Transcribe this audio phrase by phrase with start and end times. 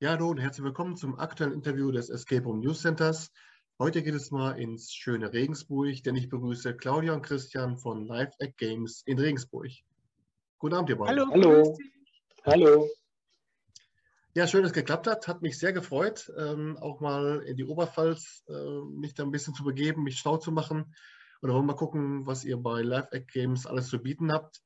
[0.00, 3.32] Ja, hallo und herzlich willkommen zum aktuellen Interview des Escape Room News Centers.
[3.80, 8.32] Heute geht es mal ins schöne Regensburg, denn ich begrüße Claudia und Christian von Live
[8.38, 9.72] Act Games in Regensburg.
[10.60, 11.18] Guten Abend, ihr beiden.
[11.18, 11.32] Hallo.
[11.32, 11.78] Hallo.
[12.46, 12.88] Hallo.
[14.34, 15.26] Ja, schön, dass es geklappt hat.
[15.26, 19.54] Hat mich sehr gefreut, ähm, auch mal in die Oberpfalz äh, mich da ein bisschen
[19.54, 20.94] zu begeben, mich schlau zu machen.
[21.40, 24.30] Und dann wollen wir mal gucken, was ihr bei Live Act Games alles zu bieten
[24.30, 24.62] habt.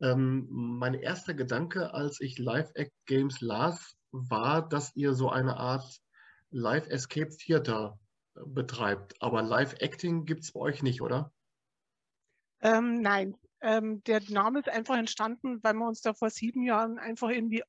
[0.00, 5.56] Ähm, mein erster Gedanke, als ich Live Act Games las, war, dass ihr so eine
[5.56, 6.00] Art
[6.50, 7.98] Live Escape Theater
[8.36, 9.20] äh, betreibt.
[9.20, 11.32] Aber Live Acting gibt es bei euch nicht, oder?
[12.60, 16.98] Ähm, nein, ähm, der Name ist einfach entstanden, weil wir uns da vor sieben Jahren
[16.98, 17.62] einfach irgendwie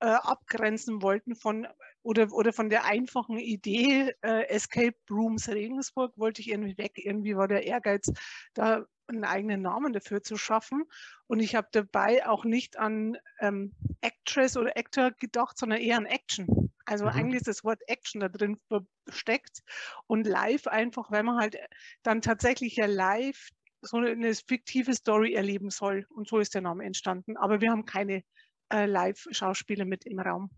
[0.00, 1.66] äh, abgrenzen wollten von
[2.02, 6.92] oder, oder von der einfachen Idee äh, Escape Rooms Regensburg wollte ich irgendwie weg.
[6.96, 8.10] Irgendwie war der Ehrgeiz,
[8.54, 10.84] da einen eigenen Namen dafür zu schaffen.
[11.26, 16.06] Und ich habe dabei auch nicht an ähm, Actress oder Actor gedacht, sondern eher an
[16.06, 16.72] Action.
[16.84, 17.10] Also mhm.
[17.10, 18.58] eigentlich ist das Wort Action da drin
[19.04, 19.62] versteckt
[20.06, 21.56] und live einfach, weil man halt
[22.02, 23.50] dann tatsächlich ja live
[23.82, 26.06] so eine fiktive Story erleben soll.
[26.10, 27.36] Und so ist der Name entstanden.
[27.36, 28.24] Aber wir haben keine
[28.72, 30.50] äh, Live-Schauspieler mit im Raum.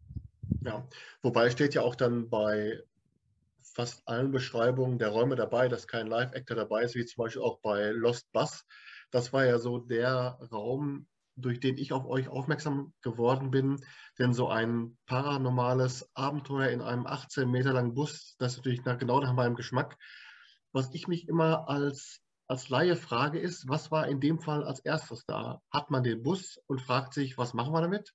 [0.62, 0.86] Ja,
[1.22, 2.82] wobei steht ja auch dann bei
[3.62, 7.60] fast allen Beschreibungen der Räume dabei, dass kein Live-Actor dabei ist, wie zum Beispiel auch
[7.60, 8.64] bei Lost Bus.
[9.10, 13.84] Das war ja so der Raum, durch den ich auf euch aufmerksam geworden bin.
[14.18, 19.20] Denn so ein paranormales Abenteuer in einem 18 Meter langen Bus, das ist natürlich genau
[19.20, 19.96] nach meinem Geschmack.
[20.72, 24.80] Was ich mich immer als, als Laie frage, ist, was war in dem Fall als
[24.80, 25.60] erstes da?
[25.70, 28.12] Hat man den Bus und fragt sich, was machen wir damit?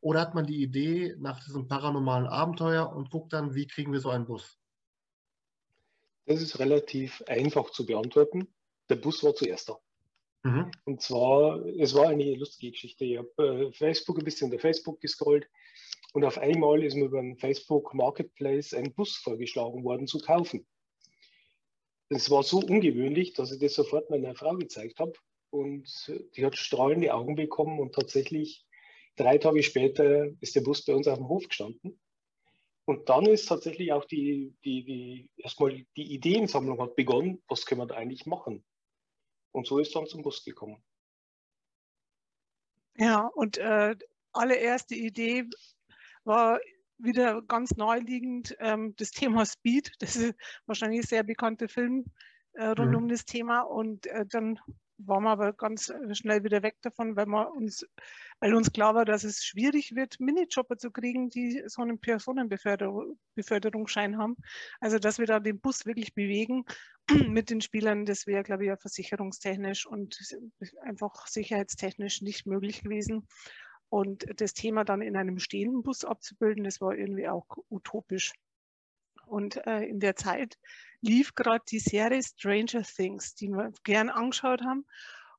[0.00, 4.00] Oder hat man die Idee nach diesem paranormalen Abenteuer und guckt dann, wie kriegen wir
[4.00, 4.58] so einen Bus?
[6.26, 8.48] Das ist relativ einfach zu beantworten.
[8.88, 9.78] Der Bus war zuerst da.
[10.42, 10.70] Mhm.
[10.84, 13.04] Und zwar, es war eine lustige Geschichte.
[13.04, 15.48] Ich habe äh, Facebook ein bisschen der Facebook gescrollt
[16.12, 20.66] und auf einmal ist mir beim Facebook Marketplace ein Bus vorgeschlagen worden zu kaufen.
[22.08, 25.14] Es war so ungewöhnlich, dass ich das sofort meiner Frau gezeigt habe
[25.50, 28.64] und die hat strahlende Augen bekommen und tatsächlich
[29.16, 31.98] drei Tage später ist der Bus bei uns auf dem Hof gestanden.
[32.88, 37.80] Und dann ist tatsächlich auch die, die, die erstmal die Ideensammlung hat begonnen, was können
[37.80, 38.64] wir da eigentlich machen?
[39.52, 40.82] Und so ist dann zum Bus gekommen.
[42.96, 43.96] Ja, und äh,
[44.32, 45.44] allererste Idee
[46.24, 46.60] war
[46.98, 49.92] wieder ganz naheliegend ähm, das Thema Speed.
[49.98, 50.34] Das ist
[50.66, 52.04] wahrscheinlich ein sehr bekannter Film
[52.52, 52.96] äh, rund mhm.
[52.96, 53.62] um das Thema.
[53.62, 54.60] Und äh, dann
[54.98, 57.84] waren wir aber ganz schnell wieder weg davon, weil, wir uns,
[58.40, 64.16] weil uns klar war, dass es schwierig wird, Minijobber zu kriegen, die so einen Personenbeförderungsschein
[64.18, 64.36] haben.
[64.80, 66.64] Also, dass wir da den Bus wirklich bewegen
[67.28, 70.18] mit den Spielern, das wäre, glaube ich, ja versicherungstechnisch und
[70.82, 73.28] einfach sicherheitstechnisch nicht möglich gewesen.
[73.88, 78.32] Und das Thema dann in einem stehenden Bus abzubilden, das war irgendwie auch utopisch.
[79.26, 80.56] Und äh, in der Zeit
[81.00, 84.86] lief gerade die Serie Stranger Things, die wir gern angeschaut haben.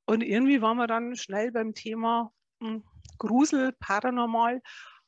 [0.06, 2.84] Und irgendwie waren wir dann schnell beim Thema mh, hm,
[3.18, 4.62] Grusel, Paranormal.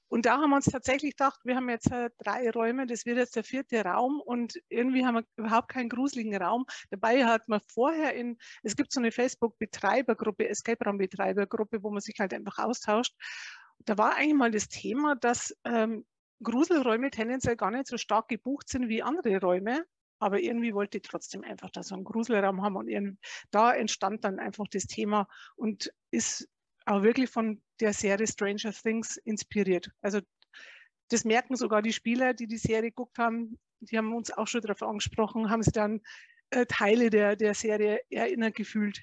[0.10, 3.18] Und da haben wir uns tatsächlich gedacht, wir haben jetzt äh, drei Räume, das wird
[3.18, 6.66] jetzt der vierte Raum und irgendwie haben wir überhaupt keinen gruseligen Raum.
[6.90, 12.16] Dabei hat man vorher in, es gibt so eine Facebook-Betreibergruppe, Escape Raum-Betreibergruppe, wo man sich
[12.20, 13.14] halt einfach austauscht.
[13.86, 16.06] Da war eigentlich mal das Thema, dass ähm,
[16.44, 19.86] Gruselräume tendenziell gar nicht so stark gebucht sind wie andere Räume.
[20.22, 22.76] Aber irgendwie wollte ich trotzdem einfach da so einen Gruselraum haben.
[22.76, 23.18] Und
[23.52, 26.50] da entstand dann einfach das Thema und ist
[26.86, 29.90] auch wirklich von der Serie Stranger Things inspiriert.
[30.02, 30.20] Also
[31.10, 33.58] das merken sogar die Spieler, die die Serie geguckt haben.
[33.80, 36.02] Die haben uns auch schon darauf angesprochen, haben sie dann
[36.50, 39.02] äh, Teile der, der Serie erinnert gefühlt.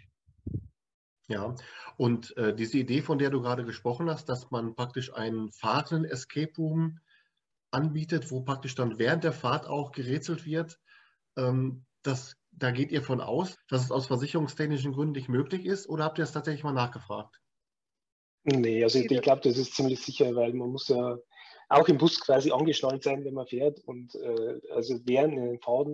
[1.29, 1.57] Ja,
[1.97, 6.05] und äh, diese Idee, von der du gerade gesprochen hast, dass man praktisch einen fahrenden
[6.05, 7.01] Escape Room
[7.71, 10.79] anbietet, wo praktisch dann während der Fahrt auch gerätselt wird.
[11.37, 15.89] Ähm, das, da geht ihr von aus, dass es aus versicherungstechnischen Gründen nicht möglich ist
[15.89, 17.41] oder habt ihr es tatsächlich mal nachgefragt?
[18.45, 21.19] Nee, also ich, ich glaube, das ist ziemlich sicher, weil man muss ja
[21.69, 23.81] auch im Bus quasi angeschnallt sein, wenn man fährt.
[23.81, 25.85] Und äh, also während einem Fahr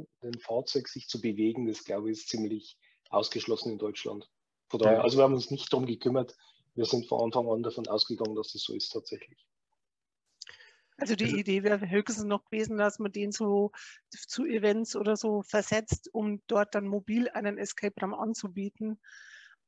[0.41, 2.77] Fahrzeug sich zu bewegen, das glaube ich ist ziemlich
[3.09, 4.29] ausgeschlossen in Deutschland.
[4.69, 5.03] Von daher, ja.
[5.03, 6.37] also wir haben uns nicht darum gekümmert.
[6.75, 9.47] Wir sind von Anfang an davon ausgegangen, dass das so ist tatsächlich.
[10.99, 13.73] Also die also, Idee wäre höchstens noch gewesen, dass man den so
[14.11, 19.01] zu Events oder so versetzt, um dort dann mobil einen Escape Room anzubieten.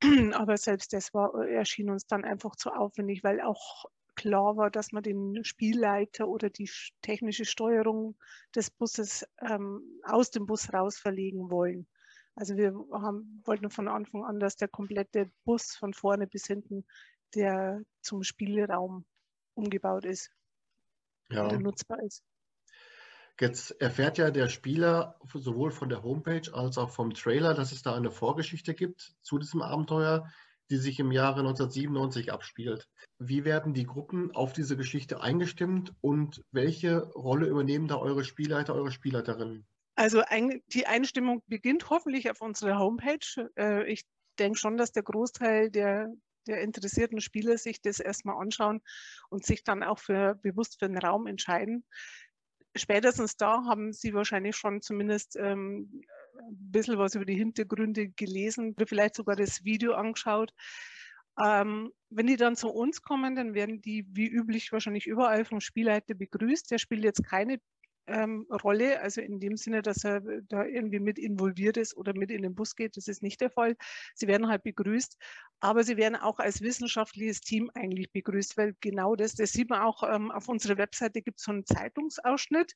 [0.34, 4.92] Aber selbst das war, erschien uns dann einfach zu aufwendig, weil auch klar war, dass
[4.92, 6.70] wir den Spielleiter oder die
[7.02, 8.16] technische Steuerung
[8.54, 11.86] des Busses ähm, aus dem Bus raus verlegen wollen.
[12.36, 16.84] Also wir haben, wollten von Anfang an, dass der komplette Bus von vorne bis hinten
[17.34, 19.04] der zum Spielraum
[19.54, 20.30] umgebaut ist.
[21.30, 21.48] Ja.
[21.48, 22.22] der nutzbar ist.
[23.40, 27.82] Jetzt erfährt ja der Spieler sowohl von der Homepage als auch vom Trailer, dass es
[27.82, 30.30] da eine Vorgeschichte gibt zu diesem Abenteuer,
[30.70, 32.88] die sich im Jahre 1997 abspielt.
[33.18, 38.74] Wie werden die Gruppen auf diese Geschichte eingestimmt und welche Rolle übernehmen da eure Spielleiter,
[38.74, 39.66] eure Spielleiterinnen?
[39.96, 40.22] Also
[40.72, 43.50] die Einstimmung beginnt hoffentlich auf unserer Homepage.
[43.56, 44.04] Äh, ich
[44.38, 46.12] denke schon, dass der Großteil der,
[46.46, 48.80] der interessierten Spieler sich das erstmal anschauen
[49.30, 51.84] und sich dann auch für, bewusst für den Raum entscheiden
[52.76, 56.02] spätestens da haben Sie wahrscheinlich schon zumindest ähm,
[56.38, 60.52] ein bisschen was über die Hintergründe gelesen oder vielleicht sogar das Video angeschaut.
[61.42, 65.60] Ähm, wenn die dann zu uns kommen, dann werden die wie üblich wahrscheinlich überall vom
[65.60, 66.70] Spielleiter begrüßt.
[66.70, 67.58] Der spielt jetzt keine
[68.06, 72.30] ähm, Rolle, also in dem Sinne, dass er da irgendwie mit involviert ist oder mit
[72.30, 73.76] in den Bus geht, das ist nicht der Fall.
[74.14, 75.16] Sie werden halt begrüßt,
[75.60, 79.80] aber sie werden auch als wissenschaftliches Team eigentlich begrüßt, weil genau das, das sieht man
[79.80, 82.74] auch ähm, auf unserer Webseite, gibt es so einen Zeitungsausschnitt.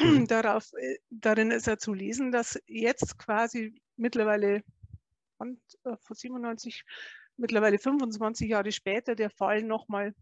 [0.00, 0.26] Mhm.
[0.26, 4.62] Darauf, äh, darin ist ja zu lesen, dass jetzt quasi mittlerweile
[5.38, 6.84] und, äh, vor 97,
[7.36, 10.14] mittlerweile 25 Jahre später der Fall nochmal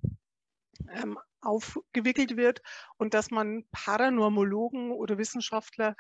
[0.91, 2.63] ähm, aufgewickelt wird
[2.97, 5.97] und dass man Paranormologen oder Wissenschaftler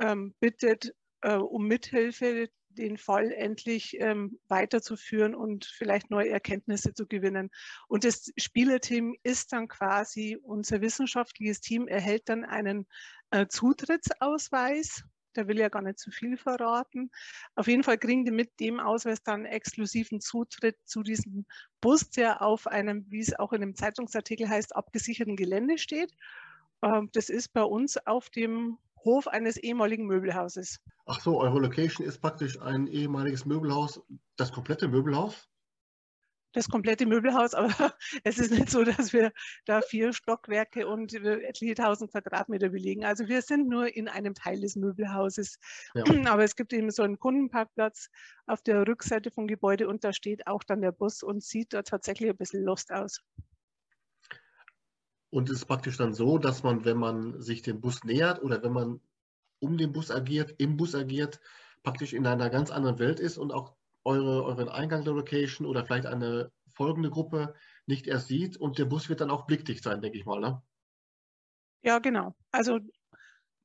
[0.00, 7.06] ähm, bittet, äh, um Mithilfe den Fall endlich ähm, weiterzuführen und vielleicht neue Erkenntnisse zu
[7.06, 7.50] gewinnen.
[7.88, 12.86] Und das Spielerteam ist dann quasi unser wissenschaftliches Team, erhält dann einen
[13.30, 15.02] äh, Zutrittsausweis
[15.36, 17.10] der will ja gar nicht zu viel verraten.
[17.54, 21.46] Auf jeden Fall kriegen die mit dem Ausweis dann exklusiven Zutritt zu diesem
[21.80, 26.12] Bus, der auf einem, wie es auch in einem Zeitungsartikel heißt, abgesicherten Gelände steht.
[26.82, 30.80] Ähm, das ist bei uns auf dem Hof eines ehemaligen Möbelhauses.
[31.06, 34.00] Ach so, eure Location ist praktisch ein ehemaliges Möbelhaus,
[34.36, 35.49] das komplette Möbelhaus?
[36.52, 37.68] Das komplette Möbelhaus, aber
[38.24, 39.32] es ist nicht so, dass wir
[39.64, 43.04] da vier Stockwerke und etliche tausend Quadratmeter belegen.
[43.04, 45.58] Also wir sind nur in einem Teil des Möbelhauses.
[45.94, 46.04] Ja.
[46.30, 48.08] Aber es gibt eben so einen Kundenparkplatz
[48.46, 51.82] auf der Rückseite vom Gebäude und da steht auch dann der Bus und sieht da
[51.82, 53.20] tatsächlich ein bisschen lost aus.
[55.30, 58.62] Und es ist praktisch dann so, dass man, wenn man sich dem Bus nähert oder
[58.62, 59.00] wenn man
[59.60, 61.40] um den Bus agiert, im Bus agiert,
[61.82, 65.84] praktisch in einer ganz anderen Welt ist und auch eure, euren Eingang der Location oder
[65.84, 67.54] vielleicht eine folgende Gruppe
[67.86, 70.40] nicht erst sieht und der Bus wird dann auch blickdicht sein, denke ich mal.
[70.40, 70.62] Ne?
[71.82, 72.34] Ja, genau.
[72.52, 72.78] Also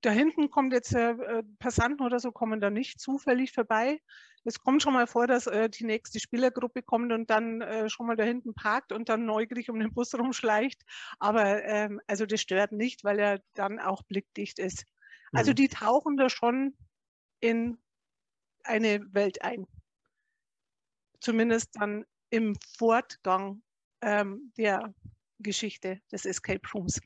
[0.02, 4.00] da hinten kommt jetzt äh, Passanten oder so, kommen da nicht zufällig vorbei.
[4.44, 8.06] Es kommt schon mal vor, dass äh, die nächste Spielergruppe kommt und dann äh, schon
[8.06, 10.84] mal da hinten parkt und dann neugierig um den Bus rumschleicht.
[11.18, 14.86] Aber ähm, also das stört nicht, weil er dann auch blickdicht ist.
[15.32, 15.56] Also mhm.
[15.56, 16.78] die tauchen da schon
[17.40, 17.80] in
[18.64, 19.66] eine Welt ein
[21.26, 23.62] zumindest dann im Fortgang
[24.02, 24.94] ähm, der
[25.40, 27.02] Geschichte des Escape Rooms.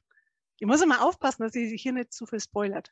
[0.59, 2.91] Ich muss immer aufpassen, dass ich hier nicht zu viel spoilert.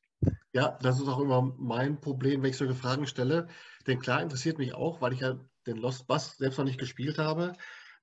[0.53, 3.47] Ja, das ist auch immer mein Problem, wenn ich solche Fragen stelle.
[3.85, 5.37] Denn klar interessiert mich auch, weil ich ja
[5.67, 7.53] den Lost Bus selbst noch nicht gespielt habe.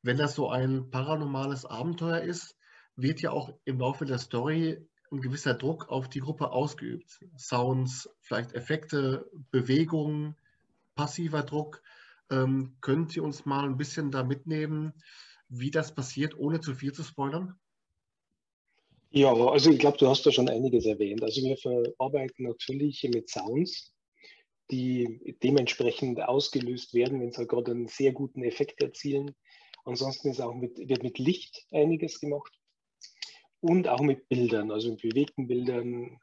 [0.03, 2.59] Wenn das so ein paranormales Abenteuer ist,
[2.95, 7.25] wird ja auch im Laufe der Story ein gewisser Druck auf die Gruppe ausgeübt.
[7.39, 10.37] Sounds, vielleicht Effekte, Bewegungen,
[10.95, 11.83] passiver Druck.
[12.31, 14.93] Ähm, können Sie uns mal ein bisschen da mitnehmen,
[15.49, 17.59] wie das passiert, ohne zu viel zu spoilern?
[19.11, 21.23] Ja, also ich glaube, du hast da schon einiges erwähnt.
[21.23, 23.95] Also wir verarbeiten natürlich mit Sounds,
[24.71, 29.35] die dementsprechend ausgelöst werden, wenn sie halt gerade einen sehr guten Effekt erzielen.
[29.85, 32.53] Ansonsten ist auch mit, wird mit Licht einiges gemacht
[33.61, 36.19] und auch mit Bildern, also mit bewegten Bildern,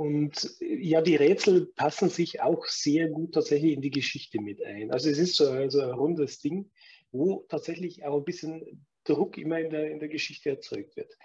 [0.00, 4.90] und ja, die Rätsel passen sich auch sehr gut tatsächlich in die Geschichte mit ein.
[4.90, 6.70] Also es ist so also ein rundes Ding,
[7.12, 11.18] wo tatsächlich auch ein bisschen Druck immer in der, in der Geschichte erzeugt wird.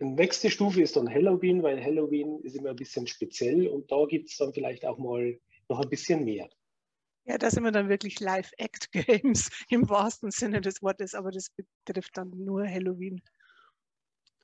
[0.00, 4.06] Die nächste Stufe ist dann Halloween, weil Halloween ist immer ein bisschen speziell und da
[4.06, 5.38] gibt es dann vielleicht auch mal
[5.68, 6.48] noch ein bisschen mehr.
[7.26, 11.50] Ja, da sind wir dann wirklich Live-Act-Games im wahrsten Sinne des Wortes, aber das
[11.84, 13.20] betrifft dann nur Halloween.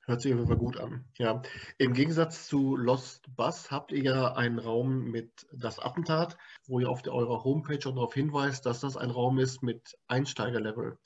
[0.05, 1.05] Hört sich auf jeden Fall gut an.
[1.17, 1.41] Ja.
[1.77, 6.89] Im Gegensatz zu Lost Bus habt ihr ja einen Raum mit das Attentat, wo ihr
[6.89, 10.97] auf eurer Homepage schon darauf hinweist, dass das ein Raum ist mit Einsteigerlevel.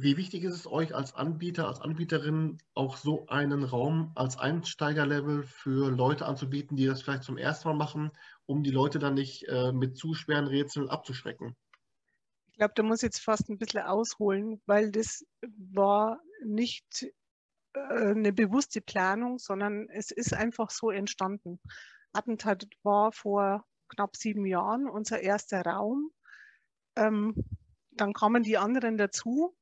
[0.00, 5.42] Wie wichtig ist es euch als Anbieter, als Anbieterin, auch so einen Raum als Einsteigerlevel
[5.42, 8.12] für Leute anzubieten, die das vielleicht zum ersten Mal machen,
[8.46, 11.56] um die Leute dann nicht äh, mit zu schweren Rätseln abzuschrecken?
[12.52, 15.24] Ich glaube, da muss ich jetzt fast ein bisschen ausholen, weil das
[15.72, 17.08] war nicht
[17.74, 21.60] eine bewusste Planung, sondern es ist einfach so entstanden.
[22.12, 26.10] Attentat war vor knapp sieben Jahren unser erster Raum.
[26.96, 27.34] Ähm,
[27.92, 29.56] dann kamen die anderen dazu.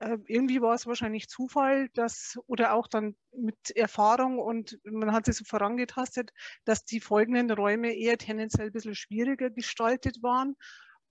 [0.00, 5.26] äh, irgendwie war es wahrscheinlich Zufall, dass oder auch dann mit Erfahrung und man hat
[5.26, 6.32] sich so vorangetastet,
[6.64, 10.56] dass die folgenden Räume eher tendenziell ein bisschen schwieriger gestaltet waren.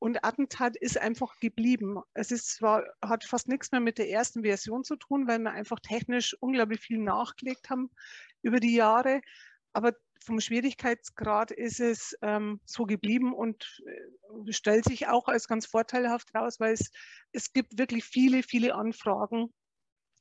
[0.05, 1.97] Und Attentat ist einfach geblieben.
[2.13, 5.49] Es ist zwar, hat fast nichts mehr mit der ersten Version zu tun, weil wir
[5.49, 7.89] einfach technisch unglaublich viel nachgelegt haben
[8.43, 9.21] über die Jahre.
[9.73, 9.93] Aber
[10.23, 16.35] vom Schwierigkeitsgrad ist es ähm, so geblieben und äh, stellt sich auch als ganz vorteilhaft
[16.35, 16.91] raus, weil es,
[17.31, 19.51] es gibt wirklich viele, viele Anfragen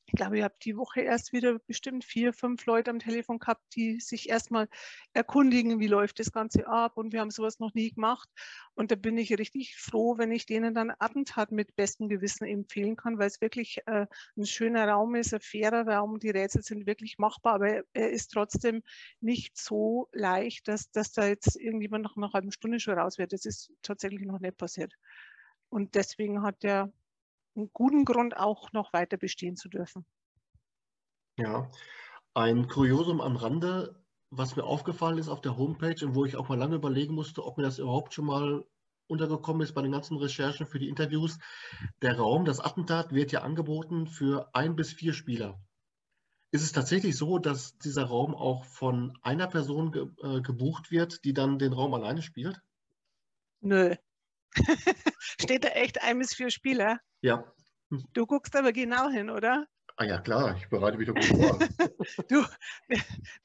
[0.07, 3.63] ich glaube, ich habe die Woche erst wieder bestimmt vier, fünf Leute am Telefon gehabt,
[3.75, 4.69] die sich erstmal
[5.15, 8.29] erkundigen, wie läuft das Ganze ab und wir haben sowas noch nie gemacht.
[8.75, 12.97] Und da bin ich richtig froh, wenn ich denen dann Attentat mit bestem Gewissen empfehlen
[12.97, 14.07] kann, weil es wirklich äh,
[14.37, 16.19] ein schöner Raum ist, ein fairer Raum.
[16.19, 18.83] Die Rätsel sind wirklich machbar, aber er ist trotzdem
[19.21, 23.33] nicht so leicht, dass, dass da jetzt irgendjemand nach einer halben Stunde schon raus wird.
[23.33, 24.93] Das ist tatsächlich noch nicht passiert.
[25.71, 26.93] Und deswegen hat der
[27.57, 30.05] einen guten Grund auch noch weiter bestehen zu dürfen.
[31.37, 31.71] Ja,
[32.35, 36.49] ein Kuriosum am Rande, was mir aufgefallen ist auf der Homepage und wo ich auch
[36.49, 38.65] mal lange überlegen musste, ob mir das überhaupt schon mal
[39.07, 41.39] untergekommen ist bei den ganzen Recherchen für die Interviews.
[42.03, 45.61] Der Raum, das Attentat wird ja angeboten für ein bis vier Spieler.
[46.51, 51.25] Ist es tatsächlich so, dass dieser Raum auch von einer Person ge äh, gebucht wird,
[51.25, 52.63] die dann den Raum alleine spielt?
[53.61, 53.97] Nö.
[55.19, 57.01] Steht da echt ein bis vier Spieler?
[57.25, 57.43] Ja.
[58.13, 59.67] Du guckst aber genau hin, oder?
[59.97, 61.59] Ah ja, klar, ich bereite mich doch gut vor.
[62.29, 62.45] du,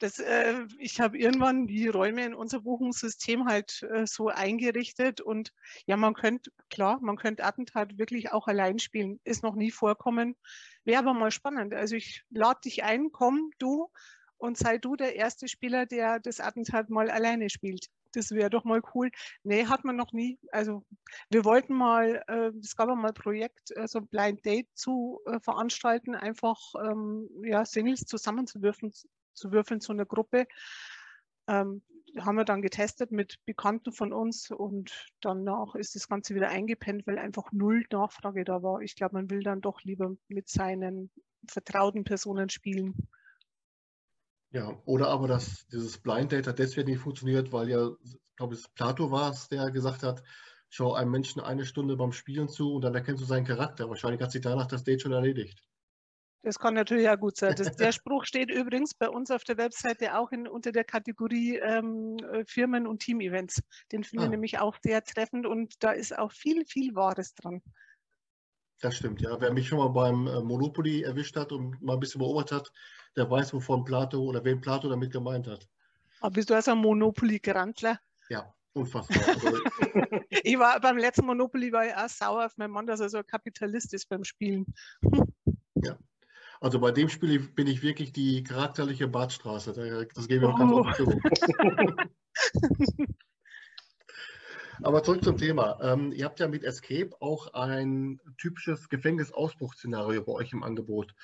[0.00, 5.54] das, äh, ich habe irgendwann die Räume in unser Buchungssystem halt äh, so eingerichtet und
[5.86, 9.18] ja, man könnte, klar, man könnte Attentat wirklich auch allein spielen.
[9.24, 10.36] Ist noch nie vorkommen.
[10.84, 11.72] Wäre aber mal spannend.
[11.72, 13.90] Also ich lade dich ein, komm du
[14.40, 18.64] und sei du der erste Spieler, der das Attentat mal alleine spielt das wäre doch
[18.64, 19.10] mal cool.
[19.42, 20.38] Nee, hat man noch nie.
[20.52, 20.84] Also
[21.30, 25.20] wir wollten mal, äh, es gab mal ein Projekt, äh, so ein Blind Date zu
[25.26, 28.92] äh, veranstalten, einfach ähm, ja, Singles zusammenzuwürfeln,
[29.34, 30.46] zu würfeln zu einer Gruppe.
[31.48, 31.82] Ähm,
[32.18, 37.06] haben wir dann getestet mit Bekannten von uns und danach ist das Ganze wieder eingepennt,
[37.06, 38.80] weil einfach null Nachfrage da war.
[38.80, 41.12] Ich glaube, man will dann doch lieber mit seinen
[41.46, 42.94] vertrauten Personen spielen.
[44.52, 48.54] Ja, oder aber, dass dieses Blind Date hat deswegen nicht funktioniert, weil ja, ich glaube,
[48.54, 50.22] es Plato war es, der gesagt hat,
[50.70, 53.88] schau einem Menschen eine Stunde beim Spielen zu und dann erkennst du seinen Charakter.
[53.88, 55.62] Wahrscheinlich hat sich danach das Date schon erledigt.
[56.42, 57.54] Das kann natürlich ja gut sein.
[57.54, 61.58] Das, der Spruch steht übrigens bei uns auf der Webseite auch in, unter der Kategorie
[61.58, 63.62] ähm, äh, Firmen- und Team-Events.
[63.92, 64.30] Den finde ich ah.
[64.30, 67.60] nämlich auch sehr treffend und da ist auch viel, viel Wahres dran.
[68.80, 69.38] Das stimmt, ja.
[69.38, 72.72] Wer mich schon mal beim äh, Monopoly erwischt hat und mal ein bisschen beobachtet hat,
[73.16, 75.68] der weiß, wovon Plato oder wen Plato damit gemeint hat.
[76.20, 77.98] Aber bist du also ein Monopoly-Grantler?
[78.28, 79.18] Ja, unfassbar.
[79.26, 79.58] Also,
[80.30, 83.18] ich war beim letzten Monopoly war ich auch sauer auf meinen Mann, dass er so
[83.18, 84.66] ein Kapitalist ist beim Spielen.
[85.76, 85.98] ja.
[86.60, 89.72] Also bei dem Spiel bin ich wirklich die charakterliche Badstraße.
[90.14, 90.80] Das gebe ich auch ganz oh.
[90.80, 91.20] offen zu.
[94.82, 95.78] Aber zurück zum Thema.
[95.82, 101.14] Ähm, ihr habt ja mit Escape auch ein typisches Gefängnisausbruchsszenario bei euch im Angebot.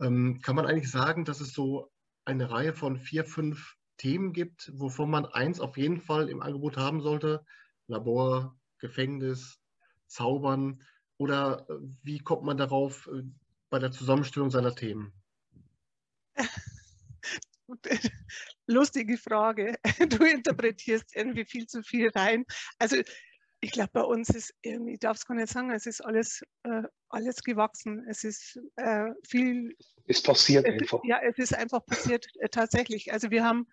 [0.00, 1.92] Ähm, kann man eigentlich sagen, dass es so
[2.24, 6.76] eine Reihe von vier, fünf Themen gibt, wovon man eins auf jeden Fall im Angebot
[6.76, 7.44] haben sollte?
[7.86, 9.60] Labor, Gefängnis,
[10.06, 10.82] Zaubern
[11.16, 13.22] oder äh, wie kommt man darauf äh,
[13.70, 15.12] bei der Zusammenstellung seiner Themen?
[18.66, 19.76] Lustige Frage.
[20.08, 22.44] Du interpretierst irgendwie viel zu viel rein.
[22.78, 22.96] Also
[23.64, 26.82] ich glaube, bei uns ist, ich darf es gar nicht sagen, es ist alles, äh,
[27.08, 28.04] alles gewachsen.
[28.06, 29.74] Es ist äh, viel.
[30.06, 31.00] Es passiert einfach.
[31.04, 33.10] Ja, es ist einfach passiert äh, tatsächlich.
[33.10, 33.66] Also wir haben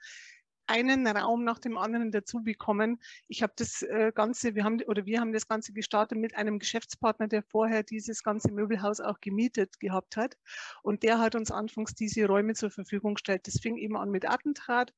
[0.68, 3.02] einen Raum nach dem anderen dazu bekommen.
[3.28, 6.60] Ich habe das äh, Ganze, wir haben oder wir haben das Ganze gestartet mit einem
[6.60, 10.38] Geschäftspartner, der vorher dieses ganze Möbelhaus auch gemietet gehabt hat.
[10.84, 13.46] Und der hat uns anfangs diese Räume zur Verfügung gestellt.
[13.46, 14.94] Das fing eben an mit Attentat.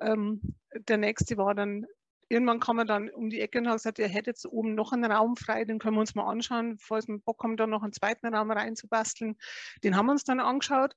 [0.00, 0.42] Ähm,
[0.86, 1.86] der nächste war dann
[2.34, 4.92] irgendwann kam er dann um die Ecke und hat gesagt, er hätte jetzt oben noch
[4.92, 7.84] einen Raum frei, den können wir uns mal anschauen, falls wir Bock haben, da noch
[7.84, 9.36] einen zweiten Raum reinzubasteln.
[9.84, 10.96] Den haben wir uns dann angeschaut.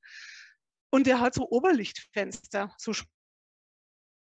[0.90, 2.94] Und der hat so Oberlichtfenster, so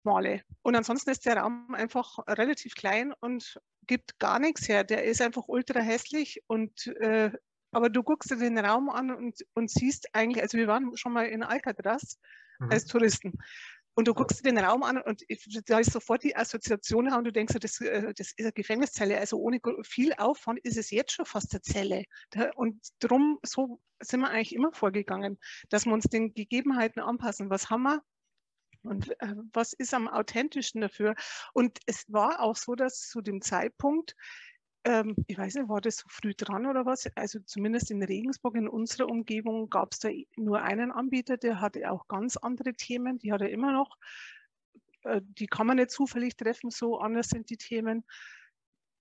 [0.02, 0.42] schmale.
[0.62, 4.82] Und ansonsten ist der Raum einfach relativ klein und gibt gar nichts her.
[4.82, 7.30] Der ist einfach ultra hässlich und äh,
[7.70, 11.12] aber du guckst dir den Raum an und, und siehst eigentlich, also wir waren schon
[11.12, 12.18] mal in Alcatraz
[12.60, 12.70] mhm.
[12.70, 13.32] als Touristen
[13.94, 15.24] und du guckst dir den Raum an und
[15.66, 19.18] da ist sofort die Assoziation und du denkst, das, äh, das ist eine Gefängniszelle.
[19.18, 22.04] Also ohne viel Aufwand ist es jetzt schon fast eine Zelle.
[22.56, 27.50] Und darum, so sind wir eigentlich immer vorgegangen, dass wir uns den Gegebenheiten anpassen.
[27.50, 28.02] Was haben wir?
[28.82, 31.14] Und äh, was ist am authentischsten dafür?
[31.52, 34.14] Und es war auch so, dass zu dem Zeitpunkt
[34.84, 37.08] ähm, ich weiß nicht, war das so früh dran oder was?
[37.16, 41.90] Also zumindest in Regensburg, in unserer Umgebung, gab es da nur einen Anbieter, der hatte
[41.90, 43.96] auch ganz andere Themen, die hat er immer noch.
[45.02, 48.04] Äh, die kann man nicht zufällig treffen, so anders sind die Themen.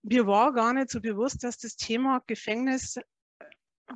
[0.04, 3.00] Mir war gar nicht so bewusst, dass das Thema Gefängnis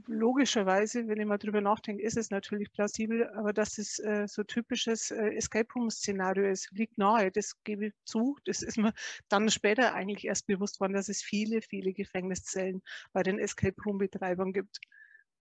[0.07, 4.43] logischerweise, wenn ich mal drüber nachdenke, ist es natürlich plausibel, aber dass es äh, so
[4.43, 8.37] typisches äh, Escape Room-Szenario ist, liegt nahe, das gebe ich zu.
[8.45, 8.93] Das ist mir
[9.29, 12.81] dann später eigentlich erst bewusst worden, dass es viele, viele Gefängniszellen
[13.13, 14.79] bei den Escape Room-Betreibern gibt.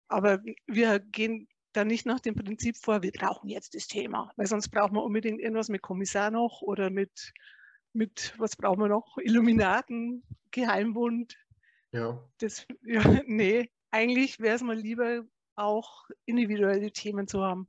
[0.08, 4.48] Aber wir gehen da nicht nach dem Prinzip vor, wir brauchen jetzt das Thema, weil
[4.48, 7.34] sonst brauchen wir unbedingt irgendwas mit Kommissar noch oder mit,
[7.93, 9.17] mit was brauchen wir noch?
[9.17, 11.38] Illuminaten, Geheimbund.
[11.91, 12.24] Ja.
[12.39, 15.24] Das, ja, nee, eigentlich wäre es mal lieber,
[15.55, 17.67] auch individuelle Themen zu haben.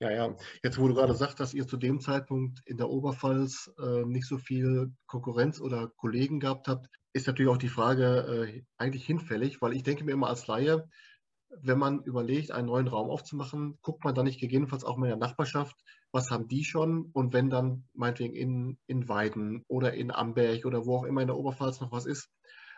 [0.00, 0.36] Ja, ja.
[0.62, 4.26] Jetzt, wo du gerade sagst, dass ihr zu dem Zeitpunkt in der Oberpfalz äh, nicht
[4.26, 9.60] so viel Konkurrenz oder Kollegen gehabt habt, ist natürlich auch die Frage äh, eigentlich hinfällig,
[9.60, 10.88] weil ich denke mir immer als Laie,
[11.50, 15.18] wenn man überlegt, einen neuen Raum aufzumachen, guckt man da nicht gegebenenfalls auch mal in
[15.18, 15.76] der Nachbarschaft,
[16.12, 17.10] was haben die schon?
[17.12, 21.28] Und wenn dann meinetwegen in, in Weiden oder in Amberg oder wo auch immer in
[21.28, 22.30] der Oberpfalz noch was ist,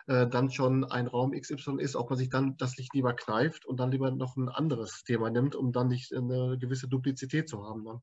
[0.07, 3.65] äh, dann schon ein Raum XY ist, ob man sich dann das Licht lieber kneift
[3.65, 7.63] und dann lieber noch ein anderes Thema nimmt, um dann nicht eine gewisse Duplizität zu
[7.63, 7.83] haben.
[7.83, 8.01] Ne?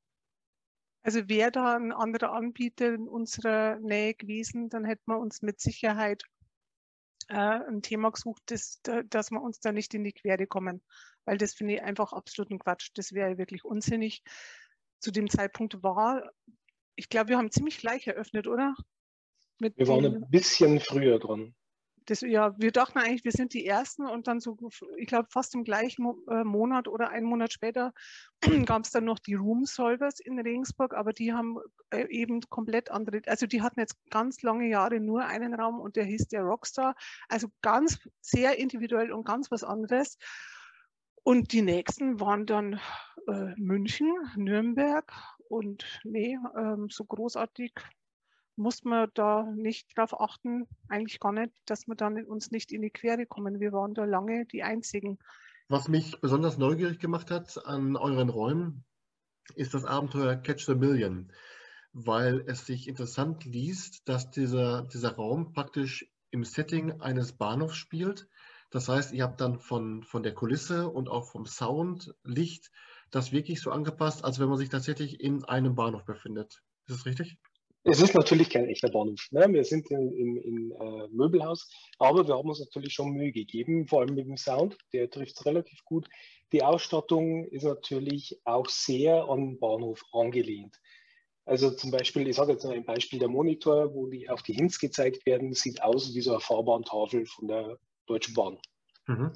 [1.02, 5.60] Also wäre da ein anderer Anbieter in unserer Nähe gewesen, dann hätten wir uns mit
[5.60, 6.22] Sicherheit
[7.28, 10.82] äh, ein Thema gesucht, das, dass wir uns da nicht in die Quere kommen.
[11.24, 12.90] Weil das finde ich einfach absoluten Quatsch.
[12.94, 14.22] Das wäre wirklich unsinnig.
[14.98, 16.30] Zu dem Zeitpunkt war,
[16.96, 18.74] ich glaube, wir haben ziemlich gleich eröffnet, oder?
[19.58, 21.54] Mit wir waren ein bisschen früher dran
[22.08, 24.56] das, ja, wir dachten eigentlich, wir sind die Ersten und dann so,
[24.96, 27.92] ich glaube, fast im gleichen äh, Monat oder einen Monat später
[28.64, 31.58] gab es dann noch die Room Solvers in Regensburg, aber die haben
[31.90, 35.96] äh, eben komplett andere, also die hatten jetzt ganz lange Jahre nur einen Raum und
[35.96, 36.94] der hieß der Rockstar,
[37.28, 40.16] also ganz sehr individuell und ganz was anderes.
[41.24, 42.80] Und die nächsten waren dann
[43.26, 45.12] äh, München, Nürnberg
[45.50, 47.74] und nee, ähm, so großartig
[48.58, 52.82] muss man da nicht darauf achten, eigentlich gar nicht, dass wir dann uns nicht in
[52.82, 53.60] die Quere kommen.
[53.60, 55.18] Wir waren da lange die Einzigen.
[55.68, 58.84] Was mich besonders neugierig gemacht hat an euren Räumen,
[59.54, 61.32] ist das Abenteuer Catch the Million,
[61.92, 68.28] weil es sich interessant liest, dass dieser, dieser Raum praktisch im Setting eines Bahnhofs spielt.
[68.70, 72.70] Das heißt, ihr habt dann von, von der Kulisse und auch vom Sound, Licht,
[73.10, 76.62] das wirklich so angepasst, als wenn man sich tatsächlich in einem Bahnhof befindet.
[76.86, 77.38] Ist das richtig?
[77.90, 79.28] Es ist natürlich kein echter Bahnhof.
[79.30, 79.46] Ne?
[79.50, 83.86] Wir sind in, in, in äh, Möbelhaus, aber wir haben uns natürlich schon Mühe gegeben,
[83.86, 84.76] vor allem mit dem Sound.
[84.92, 86.06] Der trifft es relativ gut.
[86.52, 90.78] Die Ausstattung ist natürlich auch sehr an den Bahnhof angelehnt.
[91.46, 94.52] Also zum Beispiel, ich sage jetzt noch ein Beispiel, der Monitor, wo die auf die
[94.52, 98.58] Hints gezeigt werden, sieht aus wie so eine Fahrbahntafel von der Deutschen Bahn.
[99.06, 99.32] Mhm.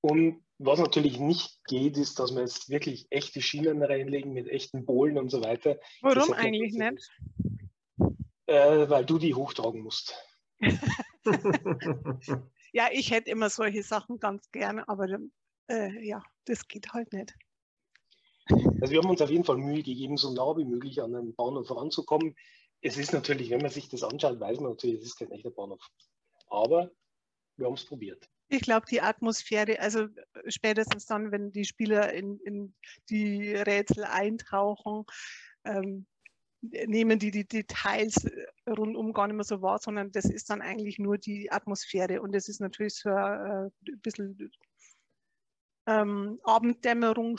[0.00, 4.84] Und was natürlich nicht geht, ist, dass wir jetzt wirklich echte Schienen reinlegen mit echten
[4.84, 5.78] Bohlen und so weiter.
[6.02, 7.10] Warum eigentlich nicht?
[8.52, 10.14] Äh, weil du die hochtragen musst.
[12.72, 15.08] ja, ich hätte immer solche Sachen ganz gerne, aber
[15.68, 17.34] äh, ja, das geht halt nicht.
[18.50, 21.34] Also wir haben uns auf jeden Fall Mühe gegeben, so nah wie möglich an den
[21.34, 22.36] Bahnhof voranzukommen.
[22.82, 25.50] Es ist natürlich, wenn man sich das anschaut, weiß man natürlich, es ist kein echter
[25.50, 25.80] Bahnhof.
[26.48, 26.90] Aber
[27.56, 28.28] wir haben es probiert.
[28.48, 30.08] Ich glaube, die Atmosphäre, also
[30.46, 32.74] spätestens dann, wenn die Spieler in, in
[33.08, 35.06] die Rätsel eintauchen,
[35.64, 36.06] ähm,
[36.62, 38.26] nehmen die die Details
[38.68, 42.22] rundum gar nicht mehr so wahr, sondern das ist dann eigentlich nur die Atmosphäre.
[42.22, 44.50] Und das ist natürlich so ein, äh, bisschen
[45.86, 47.36] ähm, Abenddämmerung,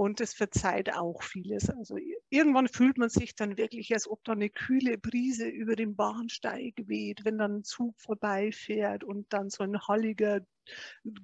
[0.00, 1.68] und es verzeiht auch vieles.
[1.68, 1.98] Also
[2.30, 6.72] irgendwann fühlt man sich dann wirklich, als ob da eine kühle Brise über den Bahnsteig
[6.86, 10.40] weht, wenn dann ein Zug vorbeifährt und dann so ein halliger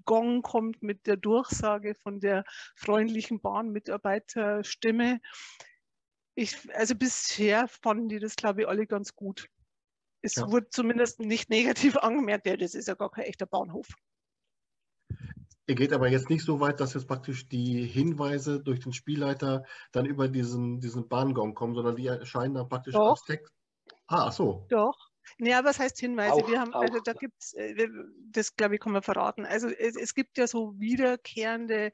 [0.05, 5.21] Gong kommt mit der Durchsage von der freundlichen Bahnmitarbeiterstimme.
[6.37, 9.49] Ich, also bisher fanden die das, glaube ich, alle ganz gut.
[10.23, 10.51] Es ja.
[10.51, 13.89] wurde zumindest nicht negativ angemerkt, ja, das ist ja gar kein echter Bahnhof.
[15.69, 19.65] Ihr geht aber jetzt nicht so weit, dass jetzt praktisch die Hinweise durch den Spielleiter
[19.91, 23.11] dann über diesen, diesen Bahngong kommen, sondern die erscheinen dann praktisch Doch.
[23.11, 23.53] als Text.
[24.07, 24.67] Ah, ach so.
[24.69, 25.11] Doch.
[25.39, 26.35] Ja, was heißt Hinweise?
[26.35, 26.83] Auch, wir haben, auch.
[26.83, 27.89] also da gibt es, äh,
[28.31, 29.45] das glaube ich, kann man verraten.
[29.45, 31.93] Also es, es gibt ja so wiederkehrende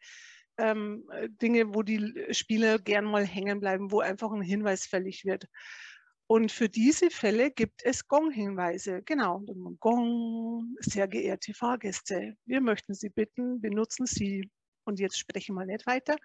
[0.58, 1.04] ähm,
[1.40, 5.46] Dinge, wo die Spieler gern mal hängen bleiben, wo einfach ein Hinweis fällig wird.
[6.26, 9.02] Und für diese Fälle gibt es Gong-Hinweise.
[9.04, 9.42] Genau,
[9.80, 14.50] Gong, sehr geehrte Fahrgäste, wir möchten Sie bitten, benutzen Sie
[14.84, 16.16] und jetzt spreche mal nicht weiter.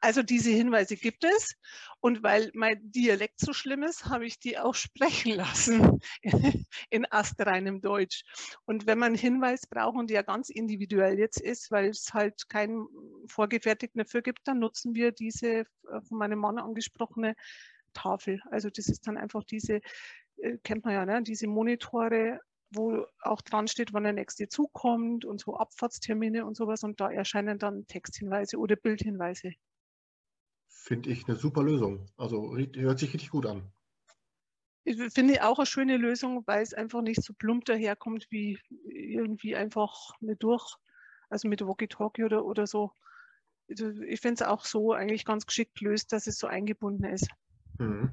[0.00, 1.54] Also diese Hinweise gibt es.
[2.00, 6.00] Und weil mein Dialekt so schlimm ist, habe ich die auch sprechen lassen
[6.90, 8.24] in astreinem Deutsch.
[8.64, 12.48] Und wenn man einen Hinweis braucht und der ganz individuell jetzt ist, weil es halt
[12.48, 12.86] keinen
[13.28, 15.64] vorgefertigten dafür gibt, dann nutzen wir diese äh,
[16.08, 17.34] von meinem Mann angesprochene
[17.92, 18.40] Tafel.
[18.50, 19.80] Also das ist dann einfach diese,
[20.38, 21.22] äh, kennt man ja, ne?
[21.22, 26.56] diese Monitore wo auch dran steht, wann der nächste Zug kommt und so Abfahrtstermine und
[26.56, 26.82] sowas.
[26.82, 29.52] Und da erscheinen dann Texthinweise oder Bildhinweise.
[30.68, 32.06] Finde ich eine super Lösung.
[32.16, 33.72] Also hört sich richtig gut an.
[34.84, 39.56] Ich finde auch eine schöne Lösung, weil es einfach nicht so plump daherkommt wie irgendwie
[39.56, 40.76] einfach mit durch,
[41.28, 42.92] also mit Walkie-Talkie oder, oder so.
[43.68, 47.28] Also ich finde es auch so eigentlich ganz geschickt löst, dass es so eingebunden ist.
[47.78, 48.12] Mhm.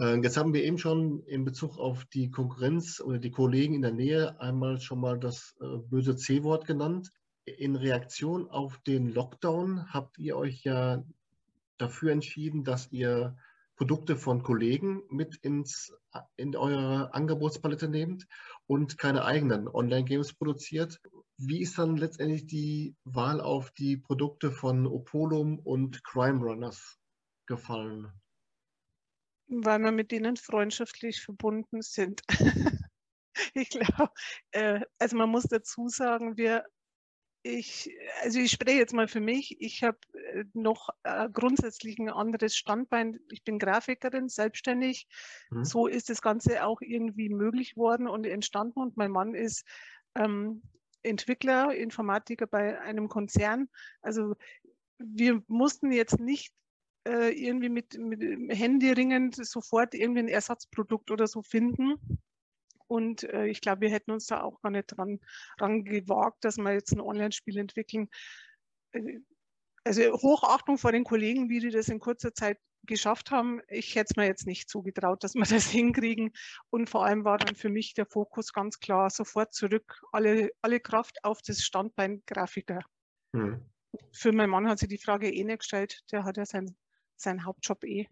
[0.00, 3.82] Äh, jetzt haben wir eben schon in Bezug auf die Konkurrenz oder die Kollegen in
[3.82, 7.12] der Nähe einmal schon mal das äh, böse C-Wort genannt.
[7.44, 11.04] In Reaktion auf den Lockdown habt ihr euch ja
[11.76, 13.36] dafür entschieden, dass ihr
[13.76, 15.92] Produkte von Kollegen mit ins,
[16.36, 18.26] in eure Angebotspalette nehmt
[18.66, 21.00] und keine eigenen Online-Games produziert.
[21.38, 26.98] Wie ist dann letztendlich die Wahl auf die Produkte von Opolum und Crime Runners
[27.46, 28.12] gefallen?
[29.50, 32.22] Weil wir mit denen freundschaftlich verbunden sind.
[33.54, 34.10] ich glaube,
[34.52, 36.64] äh, also man muss dazu sagen, wir,
[37.42, 37.90] ich,
[38.22, 42.54] also ich spreche jetzt mal für mich, ich habe äh, noch äh, grundsätzlich ein anderes
[42.54, 43.18] Standbein.
[43.30, 45.06] Ich bin Grafikerin, selbstständig.
[45.50, 45.64] Mhm.
[45.64, 48.80] So ist das Ganze auch irgendwie möglich worden und entstanden.
[48.80, 49.66] Und mein Mann ist
[50.14, 50.62] ähm,
[51.02, 53.68] Entwickler, Informatiker bei einem Konzern.
[54.02, 54.36] Also
[54.98, 56.52] wir mussten jetzt nicht
[57.06, 61.94] äh, irgendwie mit, mit händeringend sofort irgendwie ein Ersatzprodukt oder so finden.
[62.86, 65.20] Und äh, ich glaube, wir hätten uns da auch gar nicht dran,
[65.58, 68.08] dran gewagt, dass wir jetzt ein Online-Spiel entwickeln.
[68.92, 69.20] Äh,
[69.84, 73.60] also Hochachtung vor den Kollegen, wie die das in kurzer Zeit geschafft haben.
[73.68, 76.32] Ich hätte es mir jetzt nicht zugetraut, dass wir das hinkriegen.
[76.70, 80.80] Und vor allem war dann für mich der Fokus ganz klar, sofort zurück, alle, alle
[80.80, 82.80] Kraft auf das Standbein Grafiker.
[83.34, 83.64] Hm.
[84.12, 86.02] Für meinen Mann hat sich die Frage eh nicht gestellt.
[86.12, 86.76] Der hat ja sein
[87.20, 88.06] sein Hauptjob eh.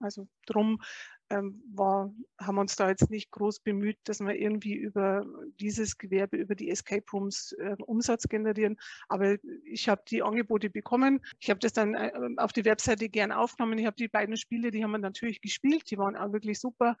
[0.00, 0.80] Also drum
[1.28, 5.24] ähm, war, haben wir uns da jetzt nicht groß bemüht, dass wir irgendwie über
[5.60, 8.76] dieses Gewerbe, über die Escape Rooms äh, Umsatz generieren.
[9.08, 11.20] Aber ich habe die Angebote bekommen.
[11.38, 13.78] Ich habe das dann äh, auf die Webseite gern aufgenommen.
[13.78, 15.90] Ich habe die beiden Spiele, die haben wir natürlich gespielt.
[15.90, 16.96] Die waren auch wirklich super.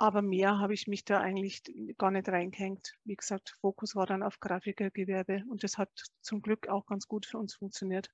[0.00, 1.62] Aber mehr habe ich mich da eigentlich
[1.96, 2.94] gar nicht reingehängt.
[3.04, 7.26] Wie gesagt, Fokus war dann auf Grafikergewerbe und das hat zum Glück auch ganz gut
[7.26, 8.08] für uns funktioniert.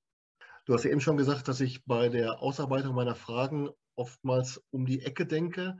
[0.66, 4.86] Du hast ja eben schon gesagt, dass ich bei der Ausarbeitung meiner Fragen oftmals um
[4.86, 5.76] die Ecke denke.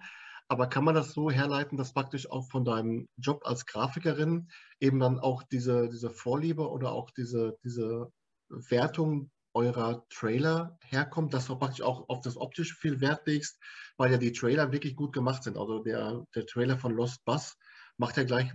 [0.48, 5.00] Aber kann man das so herleiten, dass praktisch auch von deinem Job als Grafikerin eben
[5.00, 8.12] dann auch diese, diese Vorliebe oder auch diese, diese
[8.50, 13.58] Wertung eurer Trailer herkommt, dass du praktisch auch auf das Optische viel Wert legst,
[13.96, 15.56] weil ja die Trailer wirklich gut gemacht sind.
[15.56, 17.56] Also der, der Trailer von Lost Bus
[17.96, 18.52] macht ja gleich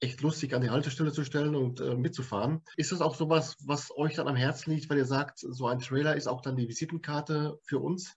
[0.00, 2.62] echt lustig, an die Haltestelle zu stellen und äh, mitzufahren.
[2.76, 5.78] Ist das auch sowas, was euch dann am Herzen liegt, weil ihr sagt, so ein
[5.78, 8.16] Trailer ist auch dann die Visitenkarte für uns?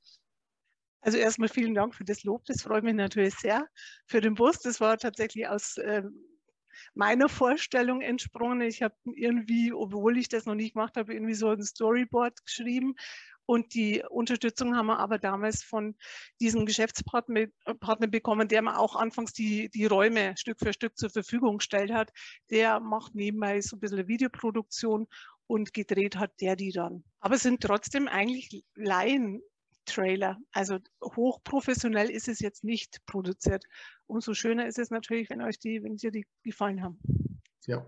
[1.02, 3.68] Also erstmal vielen Dank für das Lob, das freut mich natürlich sehr.
[4.08, 6.04] Für den Bus, das war tatsächlich aus äh,
[6.94, 8.62] meiner Vorstellung entsprungen.
[8.62, 12.96] Ich habe irgendwie, obwohl ich das noch nicht gemacht habe, irgendwie so ein Storyboard geschrieben
[13.48, 15.96] und die Unterstützung haben wir aber damals von
[16.42, 21.10] diesem Geschäftspartner äh, bekommen, der mir auch anfangs die, die Räume Stück für Stück zur
[21.10, 22.12] Verfügung gestellt hat.
[22.50, 25.08] Der macht nebenbei so ein bisschen Videoproduktion
[25.48, 27.06] und gedreht hat der die dann.
[27.22, 29.42] Aber es sind trotzdem eigentlich Laien.
[29.86, 30.38] Trailer.
[30.52, 33.64] Also hochprofessionell ist es jetzt nicht produziert.
[34.06, 37.00] Umso schöner ist es natürlich, wenn euch die, wenn dir die gefallen haben.
[37.68, 37.86] Ja,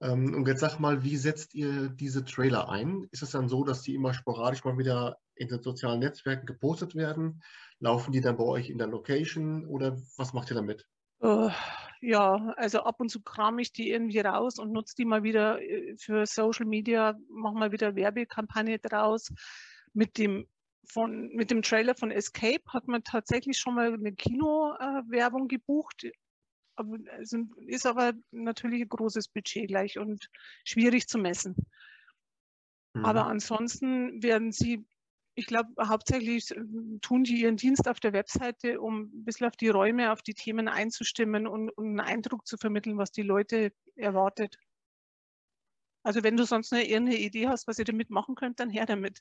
[0.00, 3.08] und jetzt sag mal, wie setzt ihr diese Trailer ein?
[3.10, 6.94] Ist es dann so, dass die immer sporadisch mal wieder in den sozialen Netzwerken gepostet
[6.94, 7.42] werden?
[7.80, 10.86] Laufen die dann bei euch in der Location oder was macht ihr damit?
[11.20, 11.50] Uh,
[12.00, 15.60] ja, also ab und zu kram ich die irgendwie raus und nutze die mal wieder
[15.60, 19.32] äh, für Social Media, mache mal wieder Werbekampagne draus.
[19.94, 20.46] Mit dem,
[20.86, 26.12] von, mit dem Trailer von Escape hat man tatsächlich schon mal eine Kino-Werbung äh,
[26.84, 30.28] gebucht also ist aber natürlich ein großes Budget gleich und
[30.64, 31.54] schwierig zu messen.
[32.94, 33.04] Mhm.
[33.04, 34.86] Aber ansonsten werden sie,
[35.34, 36.60] ich glaube, hauptsächlich äh,
[37.00, 40.34] tun die ihren Dienst auf der Webseite, um ein bisschen auf die Räume, auf die
[40.34, 44.56] Themen einzustimmen und, und einen Eindruck zu vermitteln, was die Leute erwartet.
[46.02, 48.86] Also wenn du sonst eine, irgendeine Idee hast, was ihr damit machen könnt, dann her
[48.86, 49.20] damit.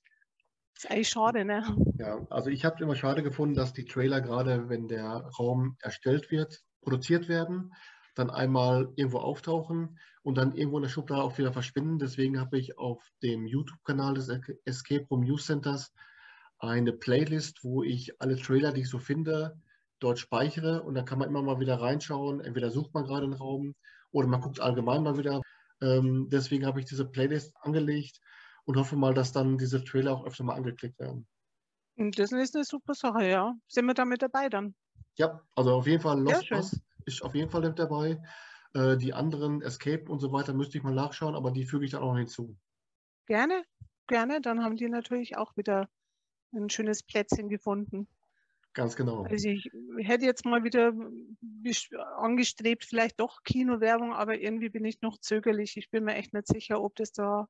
[0.75, 1.75] Das ist eigentlich schade, ne?
[1.97, 6.29] Ja, also ich habe immer schade gefunden, dass die Trailer gerade, wenn der Raum erstellt
[6.29, 7.73] wird, produziert werden,
[8.15, 11.99] dann einmal irgendwo auftauchen und dann irgendwo in der Schublade auch wieder verschwinden.
[11.99, 14.29] Deswegen habe ich auf dem YouTube-Kanal des
[14.63, 15.93] Escape Room News Centers
[16.59, 19.59] eine Playlist, wo ich alle Trailer, die ich so finde,
[19.99, 22.39] dort speichere und dann kann man immer mal wieder reinschauen.
[22.39, 23.75] Entweder sucht man gerade einen Raum
[24.11, 25.41] oder man guckt allgemein mal wieder.
[25.81, 28.21] Ähm, deswegen habe ich diese Playlist angelegt
[28.63, 31.27] und hoffe mal, dass dann diese Trailer auch öfter mal angeklickt werden.
[31.97, 33.55] Das ist eine super Sache, ja.
[33.67, 34.73] Sind wir da mit dabei dann?
[35.17, 38.21] Ja, also auf jeden Fall Lost Boss ist auf jeden Fall mit dabei.
[38.73, 41.91] Äh, die anderen Escape und so weiter müsste ich mal nachschauen, aber die füge ich
[41.91, 42.55] dann auch noch hinzu.
[43.25, 43.63] Gerne,
[44.07, 44.41] gerne.
[44.41, 45.89] Dann haben die natürlich auch wieder
[46.53, 48.07] ein schönes Plätzchen gefunden.
[48.73, 49.23] Ganz genau.
[49.23, 50.93] Also ich hätte jetzt mal wieder
[52.17, 55.77] angestrebt, vielleicht doch Kinowerbung, aber irgendwie bin ich noch zögerlich.
[55.77, 57.47] Ich bin mir echt nicht sicher, ob das da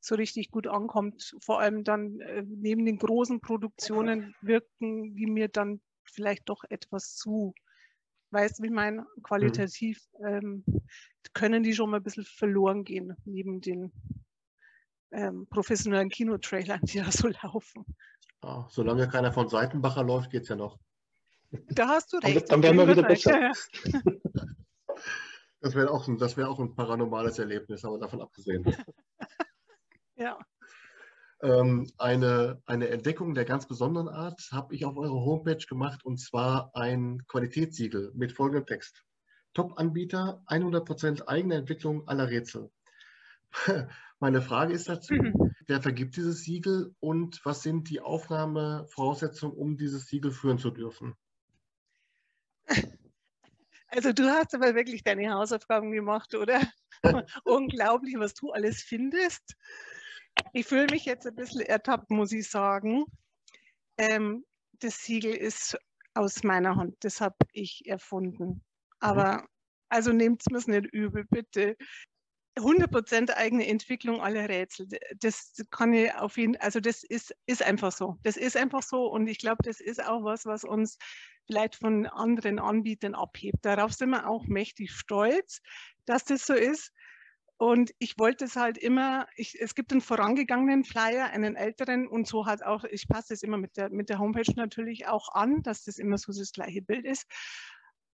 [0.00, 1.34] so richtig gut ankommt.
[1.40, 7.16] Vor allem dann äh, neben den großen Produktionen wirken die mir dann vielleicht doch etwas
[7.16, 7.54] zu.
[8.30, 9.02] Weißt du, wie ich meine?
[9.02, 9.22] Mhm.
[9.22, 10.64] Qualitativ ähm,
[11.32, 13.92] können die schon mal ein bisschen verloren gehen neben den
[15.12, 17.84] ähm, professionellen Kinotrailern, die da so laufen.
[18.42, 20.78] Ja, solange keiner von Seitenbacher läuft, geht es ja noch.
[21.70, 22.50] Da hast du recht.
[22.50, 23.52] Dann, dann wären wir wieder besser.
[25.60, 28.64] das wäre auch, ein, wär auch ein paranormales Erlebnis, aber davon abgesehen.
[30.16, 30.38] ja.
[31.42, 36.18] Ähm, eine, eine Entdeckung der ganz besonderen Art habe ich auf eurer Homepage gemacht und
[36.18, 39.04] zwar ein Qualitätssiegel mit folgendem Text.
[39.52, 42.70] Top-Anbieter, 100% eigene Entwicklung aller Rätsel.
[44.18, 45.54] Meine Frage ist dazu, mhm.
[45.66, 51.14] wer vergibt dieses Siegel und was sind die Aufnahmevoraussetzungen, um dieses Siegel führen zu dürfen?
[53.88, 56.60] Also du hast aber wirklich deine Hausaufgaben gemacht, oder?
[57.44, 59.56] Unglaublich, was du alles findest.
[60.52, 63.04] Ich fühle mich jetzt ein bisschen ertappt, muss ich sagen.
[63.98, 64.44] Ähm,
[64.80, 65.78] das Siegel ist
[66.14, 68.62] aus meiner Hand, das habe ich erfunden.
[69.00, 69.46] Aber mhm.
[69.88, 71.76] also nehmt es mir nicht übel, bitte.
[72.58, 74.88] 100% eigene Entwicklung aller Rätsel.
[75.20, 78.16] Das kann ich auf jeden also das ist, ist einfach so.
[78.22, 80.96] Das ist einfach so und ich glaube, das ist auch was, was uns
[81.46, 83.58] vielleicht von anderen Anbietern abhebt.
[83.62, 85.60] Darauf sind wir auch mächtig stolz,
[86.06, 86.92] dass das so ist.
[87.58, 92.26] Und ich wollte es halt immer, ich, es gibt einen vorangegangenen Flyer, einen älteren und
[92.26, 95.62] so halt auch, ich passe es immer mit der, mit der Homepage natürlich auch an,
[95.62, 97.26] dass das immer so das gleiche Bild ist.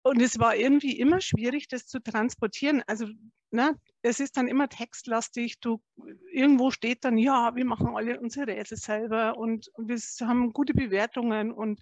[0.04, 2.84] Und es war irgendwie immer schwierig, das zu transportieren.
[2.88, 3.08] Also
[3.52, 5.60] ne, es ist dann immer textlastig.
[5.60, 5.82] Du,
[6.32, 11.52] irgendwo steht dann, ja, wir machen alle unsere Rätsel selber und wir haben gute Bewertungen
[11.52, 11.82] und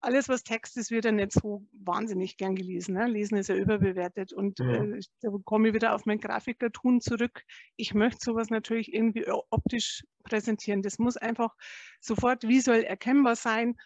[0.00, 2.94] alles, was Text ist, wird ja nicht so wahnsinnig gern gelesen.
[2.94, 3.06] Ne?
[3.06, 4.32] Lesen ist ja überbewertet.
[4.32, 4.84] Und ja.
[4.84, 7.44] Äh, da komme ich wieder auf mein Grafikertun zurück.
[7.76, 10.82] Ich möchte sowas natürlich irgendwie optisch präsentieren.
[10.82, 11.54] Das muss einfach
[12.00, 13.76] sofort visuell erkennbar sein.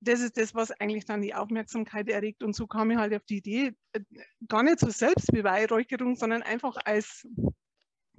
[0.00, 2.42] Das ist das, was eigentlich dann die Aufmerksamkeit erregt.
[2.42, 4.00] Und so kam ich halt auf die Idee, äh,
[4.48, 7.26] gar nicht zur Selbstbeweihräucherung, sondern einfach als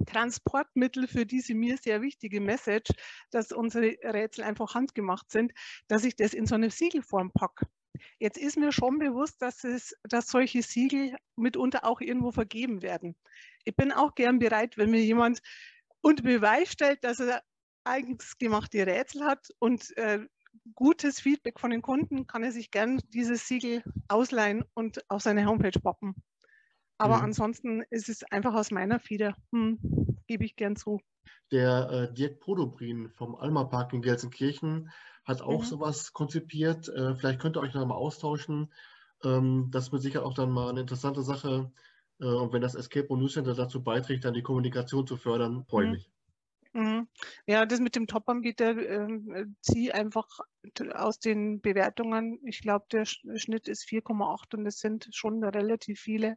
[0.06, 2.90] Transportmittel für diese mir sehr wichtige Message,
[3.30, 5.52] dass unsere Rätsel einfach handgemacht sind,
[5.88, 7.66] dass ich das in so eine Siegelform packe.
[8.18, 13.16] Jetzt ist mir schon bewusst, dass, es, dass solche Siegel mitunter auch irgendwo vergeben werden.
[13.64, 15.40] Ich bin auch gern bereit, wenn mir jemand
[16.00, 17.42] unter Beweis stellt, dass er
[17.84, 20.20] eigens gemachte Rätsel hat und äh,
[20.74, 25.46] gutes Feedback von den Kunden, kann er sich gern dieses Siegel ausleihen und auf seine
[25.46, 26.14] Homepage poppen.
[26.98, 27.24] Aber mhm.
[27.24, 29.78] ansonsten ist es einfach aus meiner Feder, hm,
[30.26, 31.00] gebe ich gern zu.
[31.50, 34.90] Der äh, Dirk Podobrin vom Alma Park in Gelsenkirchen
[35.24, 35.66] hat auch mhm.
[35.66, 36.88] sowas konzipiert.
[36.88, 38.72] Äh, vielleicht könnt ihr euch noch mal austauschen.
[39.22, 41.72] Ähm, das ist mit Sicherheit auch dann mal eine interessante Sache.
[42.20, 45.64] Äh, und wenn das Escape Room News Center dazu beiträgt, dann die Kommunikation zu fördern,
[45.66, 45.94] freue ich mhm.
[45.94, 46.10] mich.
[46.74, 47.08] Mhm.
[47.46, 50.26] Ja, das mit dem Top-Anbieter äh, ziehe einfach
[50.92, 52.40] aus den Bewertungen.
[52.44, 56.36] Ich glaube, der Schnitt ist 4,8 und es sind schon relativ viele.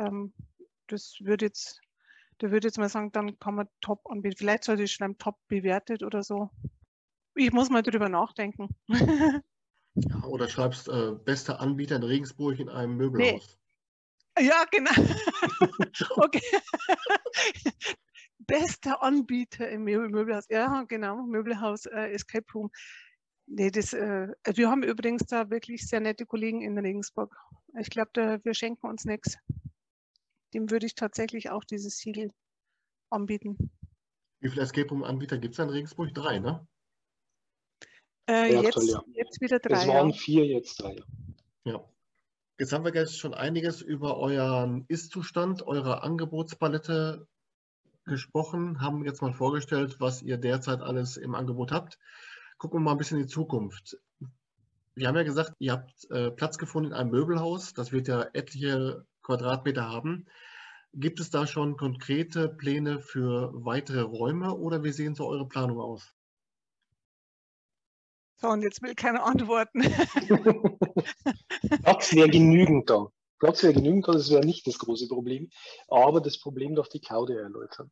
[0.00, 0.32] Ähm,
[0.86, 1.80] das würde jetzt,
[2.40, 4.36] der würde jetzt mal sagen, dann kann man top anbieten.
[4.36, 6.50] Vielleicht sollte ich schreiben, top bewertet oder so.
[7.34, 8.68] Ich muss mal drüber nachdenken.
[8.88, 13.58] ja, oder schreibst äh, bester Anbieter in Regensburg in einem Möbelhaus.
[14.38, 14.46] Nee.
[14.46, 14.90] Ja, genau.
[16.16, 16.40] okay.
[18.38, 20.46] bester Anbieter im Möbelhaus.
[20.48, 22.70] Ja, genau, Möbelhaus äh, Escape Room.
[23.46, 27.36] Nee, das, äh, wir haben übrigens da wirklich sehr nette Kollegen in Regensburg.
[27.78, 29.36] Ich glaube, wir schenken uns nichts
[30.54, 32.32] dem würde ich tatsächlich auch dieses Siegel
[33.10, 33.70] anbieten.
[34.40, 36.14] Wie viele Escape Room-Anbieter gibt es in Regensburg?
[36.14, 36.66] Drei, ne?
[38.28, 39.02] Äh, jetzt, aktuell, ja.
[39.12, 39.82] jetzt wieder drei.
[39.82, 40.16] Es waren ja.
[40.16, 40.96] vier, jetzt drei.
[41.64, 41.84] Ja.
[42.58, 47.26] Jetzt haben wir jetzt schon einiges über euren Ist-Zustand, eure Angebotspalette
[48.04, 51.98] gesprochen, haben jetzt mal vorgestellt, was ihr derzeit alles im Angebot habt.
[52.58, 53.98] Gucken wir mal ein bisschen in die Zukunft.
[54.94, 57.72] Wir haben ja gesagt, ihr habt äh, Platz gefunden in einem Möbelhaus.
[57.72, 60.26] Das wird ja etliche Quadratmeter haben.
[60.92, 65.82] Gibt es da schon konkrete Pläne für weitere Räume oder wie sehen so eure Planungen
[65.82, 66.14] aus?
[68.40, 69.82] So, und jetzt will keiner antworten.
[71.82, 73.08] Platz wäre genügend da.
[73.38, 75.50] Platz wäre genügend da, das wäre nicht das große Problem.
[75.88, 77.90] Aber das Problem darf die Claudia erläutern.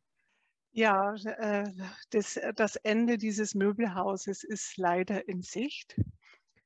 [0.71, 1.71] Ja, äh,
[2.11, 5.99] das, das Ende dieses Möbelhauses ist leider in Sicht.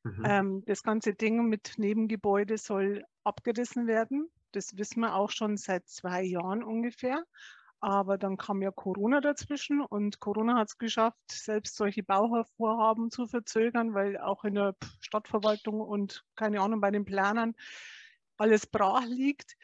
[0.03, 0.23] Mhm.
[0.25, 4.29] Ähm, das ganze Ding mit Nebengebäude soll abgerissen werden.
[4.55, 7.23] Das wissen wir auch schon seit zwei Jahren ungefähr.
[7.79, 13.27] Aber dann kam ja Corona dazwischen und Corona hat es geschafft, selbst solche Bauvorhaben zu
[13.27, 17.55] verzögern, weil auch in der Stadtverwaltung und keine Ahnung bei den Planern
[18.37, 19.57] alles brach liegt.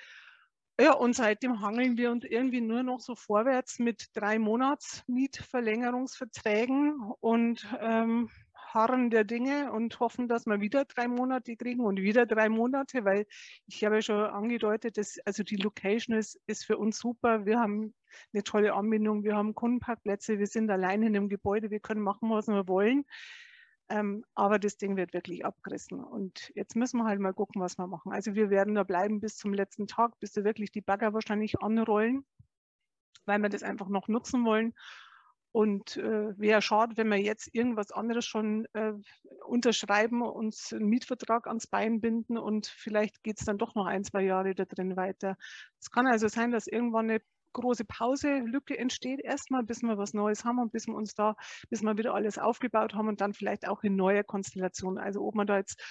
[0.80, 6.99] Ja, und seitdem hangeln wir uns irgendwie nur noch so vorwärts mit drei Monats Mietverlängerungsverträgen
[7.19, 8.30] und ähm,
[8.74, 13.06] harren der Dinge und hoffen, dass wir wieder drei Monate kriegen und wieder drei Monate,
[13.06, 13.26] weil
[13.68, 17.46] ich habe ja schon angedeutet, dass also die Location ist, ist für uns super.
[17.46, 17.94] Wir haben
[18.34, 22.30] eine tolle Anbindung, wir haben Kundenparkplätze, wir sind allein in dem Gebäude, wir können machen,
[22.30, 23.06] was wir wollen.
[23.90, 26.04] Ähm, aber das Ding wird wirklich abgerissen.
[26.04, 28.12] Und jetzt müssen wir halt mal gucken, was wir machen.
[28.12, 31.60] Also wir werden da bleiben bis zum letzten Tag, bis da wirklich die Bagger wahrscheinlich
[31.62, 32.24] anrollen,
[33.26, 34.76] weil wir das einfach noch nutzen wollen.
[35.52, 38.94] Und äh, wäre schade, wenn wir jetzt irgendwas anderes schon äh,
[39.46, 44.04] unterschreiben, uns einen Mietvertrag ans Bein binden und vielleicht geht es dann doch noch ein,
[44.04, 45.38] zwei Jahre da drin weiter.
[45.80, 47.22] Es kann also sein, dass irgendwann eine
[47.54, 51.36] große Pause, Lücke entsteht erstmal, bis wir was Neues haben und bis wir uns da,
[51.70, 55.00] bis wir wieder alles aufgebaut haben und dann vielleicht auch in neue Konstellationen.
[55.00, 55.82] Also ob man da jetzt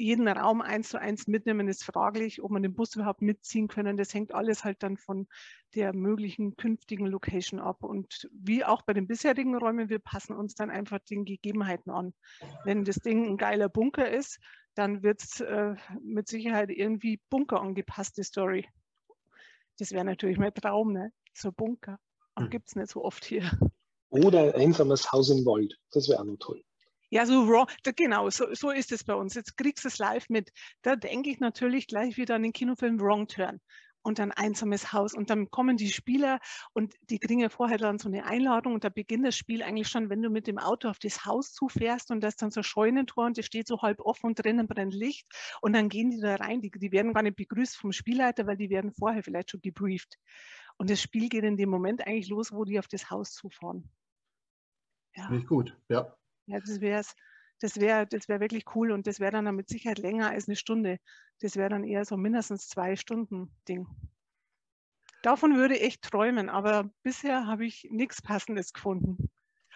[0.00, 3.96] jeden Raum eins zu eins mitnehmen, ist fraglich, ob man den Bus überhaupt mitziehen können.
[3.96, 5.28] Das hängt alles halt dann von
[5.74, 7.84] der möglichen künftigen Location ab.
[7.84, 12.14] Und wie auch bei den bisherigen Räumen, wir passen uns dann einfach den Gegebenheiten an.
[12.64, 14.38] Wenn das Ding ein geiler Bunker ist,
[14.74, 18.66] dann wird es äh, mit Sicherheit irgendwie Bunker angepasste Story.
[19.78, 21.12] Das wäre natürlich mein Traum, ne?
[21.34, 21.98] So Bunker.
[22.38, 22.50] Hm.
[22.50, 23.50] gibt es nicht so oft hier.
[24.10, 25.78] Oder ein einsames Haus im Wald.
[25.92, 26.62] Das wäre auch noch toll.
[27.10, 29.34] Ja, so wrong, genau, so, so ist es bei uns.
[29.34, 30.52] Jetzt kriegst du es live mit.
[30.82, 33.60] Da denke ich natürlich gleich wieder an den Kinofilm Wrong Turn
[34.02, 35.14] und ein einsames Haus.
[35.14, 36.38] Und dann kommen die Spieler
[36.72, 39.88] und die kriegen ja vorher dann so eine Einladung und da beginnt das Spiel eigentlich
[39.88, 43.26] schon, wenn du mit dem Auto auf das Haus zufährst und das dann so Scheunentor
[43.26, 45.26] und das steht so halb offen und drinnen brennt Licht
[45.60, 46.60] und dann gehen die da rein.
[46.60, 50.16] Die, die werden gar nicht begrüßt vom Spielleiter, weil die werden vorher vielleicht schon gebrieft.
[50.78, 53.90] Und das Spiel geht in dem Moment eigentlich los, wo die auf das Haus zufahren.
[55.14, 55.28] Ja.
[55.28, 56.16] Nicht gut, ja.
[56.50, 57.04] Ja, das wäre
[57.60, 60.56] das wäre das wär wirklich cool und das wäre dann mit Sicherheit länger als eine
[60.56, 60.98] Stunde.
[61.40, 63.86] Das wäre dann eher so mindestens zwei Stunden Ding.
[65.22, 69.30] Davon würde ich träumen, aber bisher habe ich nichts Passendes gefunden.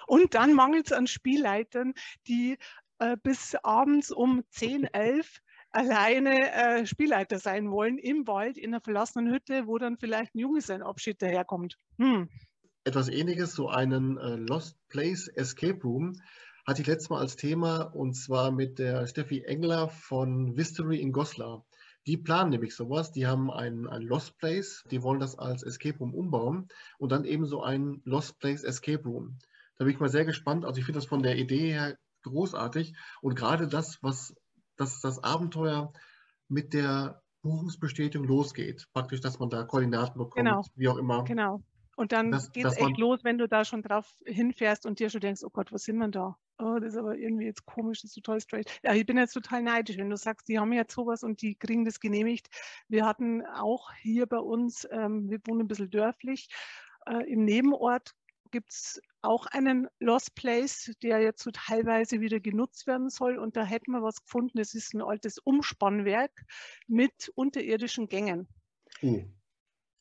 [0.06, 1.94] Und dann mangelt es an Spielleitern,
[2.26, 2.58] die
[2.98, 8.80] äh, bis abends um 10, 11 alleine äh, Spielleiter sein wollen im Wald in einer
[8.80, 11.76] verlassenen Hütte, wo dann vielleicht ein Junggesellenabschied daherkommt.
[11.98, 12.28] Hm.
[12.84, 16.20] Etwas ähnliches, so einen äh, Lost Place Escape Room
[16.66, 21.12] hatte ich letztes Mal als Thema und zwar mit der Steffi Engler von Vistory in
[21.12, 21.64] Goslar.
[22.06, 23.12] Die planen nämlich sowas.
[23.12, 27.24] Die haben ein, ein Lost Place, die wollen das als Escape Room umbauen und dann
[27.24, 29.38] eben so ein Lost Place Escape Room.
[29.76, 30.64] Da bin ich mal sehr gespannt.
[30.64, 34.34] Also ich finde das von der Idee her großartig und gerade das, was
[34.76, 35.92] das, das Abenteuer
[36.48, 38.86] mit der Buchungsbestätigung losgeht.
[38.92, 40.62] Praktisch, dass man da Koordinaten bekommt, genau.
[40.74, 41.24] wie auch immer.
[41.24, 41.62] Genau.
[41.96, 45.20] Und dann geht es echt los, wenn du da schon drauf hinfährst und dir schon
[45.20, 46.36] denkst, oh Gott, wo sind wir da?
[46.58, 48.70] Oh, das ist aber irgendwie jetzt komisch, das ist total straight.
[48.84, 51.56] Ja, ich bin jetzt total neidisch, wenn du sagst, die haben jetzt sowas und die
[51.56, 52.48] kriegen das genehmigt.
[52.88, 56.48] Wir hatten auch hier bei uns, ähm, wir wohnen ein bisschen dörflich,
[57.06, 58.14] äh, im Nebenort
[58.50, 63.36] gibt es auch einen Lost Place, der jetzt so teilweise wieder genutzt werden soll.
[63.38, 64.58] Und da hätten wir was gefunden.
[64.58, 66.30] Das ist ein altes Umspannwerk
[66.86, 68.46] mit unterirdischen Gängen.
[69.02, 69.34] Mhm.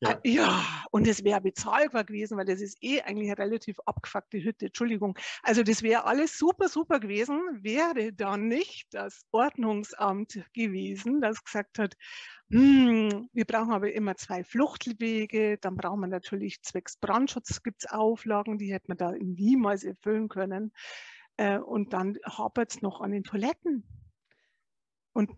[0.04, 0.10] Ja.
[0.10, 4.44] Ah, ja, und es wäre bezahlbar gewesen, weil das ist eh eigentlich eine relativ abgefuckte
[4.44, 4.66] Hütte.
[4.66, 5.18] Entschuldigung.
[5.44, 11.80] Also das wäre alles super, super gewesen, wäre dann nicht das Ordnungsamt gewesen, das gesagt
[11.80, 11.96] hat,
[12.50, 17.90] hm, wir brauchen aber immer zwei Fluchtwege, dann brauchen wir natürlich zwecks Brandschutz gibt es
[17.92, 20.74] Auflagen, die hätte man da niemals erfüllen können.
[21.38, 23.86] Äh, und dann hapert es noch an den Toiletten.
[25.14, 25.32] Und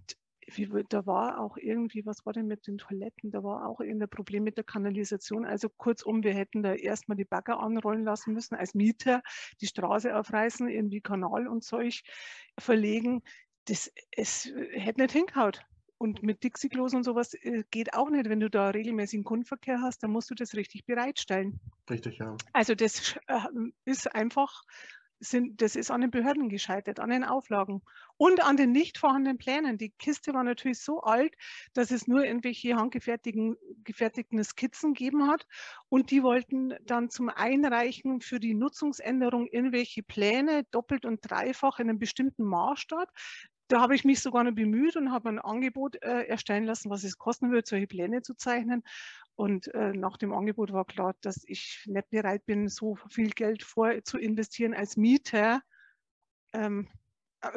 [0.48, 3.32] wie, da war auch irgendwie, was war denn mit den Toiletten?
[3.32, 5.46] Da war auch irgendein Problem mit der Kanalisation.
[5.46, 9.22] Also kurzum, wir hätten da erstmal die Bagger anrollen lassen müssen, als Mieter
[9.62, 12.04] die Straße aufreißen, irgendwie Kanal und Zeug
[12.60, 13.22] verlegen.
[13.66, 15.66] Das es hätte nicht hingehaut.
[15.98, 18.30] Und mit Dixie-Klos und sowas äh, geht auch nicht.
[18.30, 21.60] Wenn du da regelmäßigen Kundenverkehr hast, dann musst du das richtig bereitstellen.
[21.90, 22.36] Richtig, ja.
[22.54, 23.40] Also das äh,
[23.86, 24.64] ist einfach
[25.20, 27.82] sind, das ist an den Behörden gescheitert, an den Auflagen.
[28.18, 29.78] Und an den nicht vorhandenen Plänen.
[29.78, 31.36] Die Kiste war natürlich so alt,
[31.74, 35.46] dass es nur irgendwelche handgefertigten Skizzen gegeben hat.
[35.90, 41.90] Und die wollten dann zum Einreichen für die Nutzungsänderung irgendwelche Pläne doppelt und dreifach in
[41.90, 43.10] einem bestimmten Maßstab.
[43.68, 47.04] Da habe ich mich sogar noch bemüht und habe ein Angebot äh, erstellen lassen, was
[47.04, 48.84] es kosten würde, solche Pläne zu zeichnen.
[49.36, 53.64] Und äh, nach dem Angebot war klar, dass ich nicht bereit bin, so viel Geld
[53.64, 55.62] vor zu investieren als Mieter.
[56.54, 56.88] Ähm,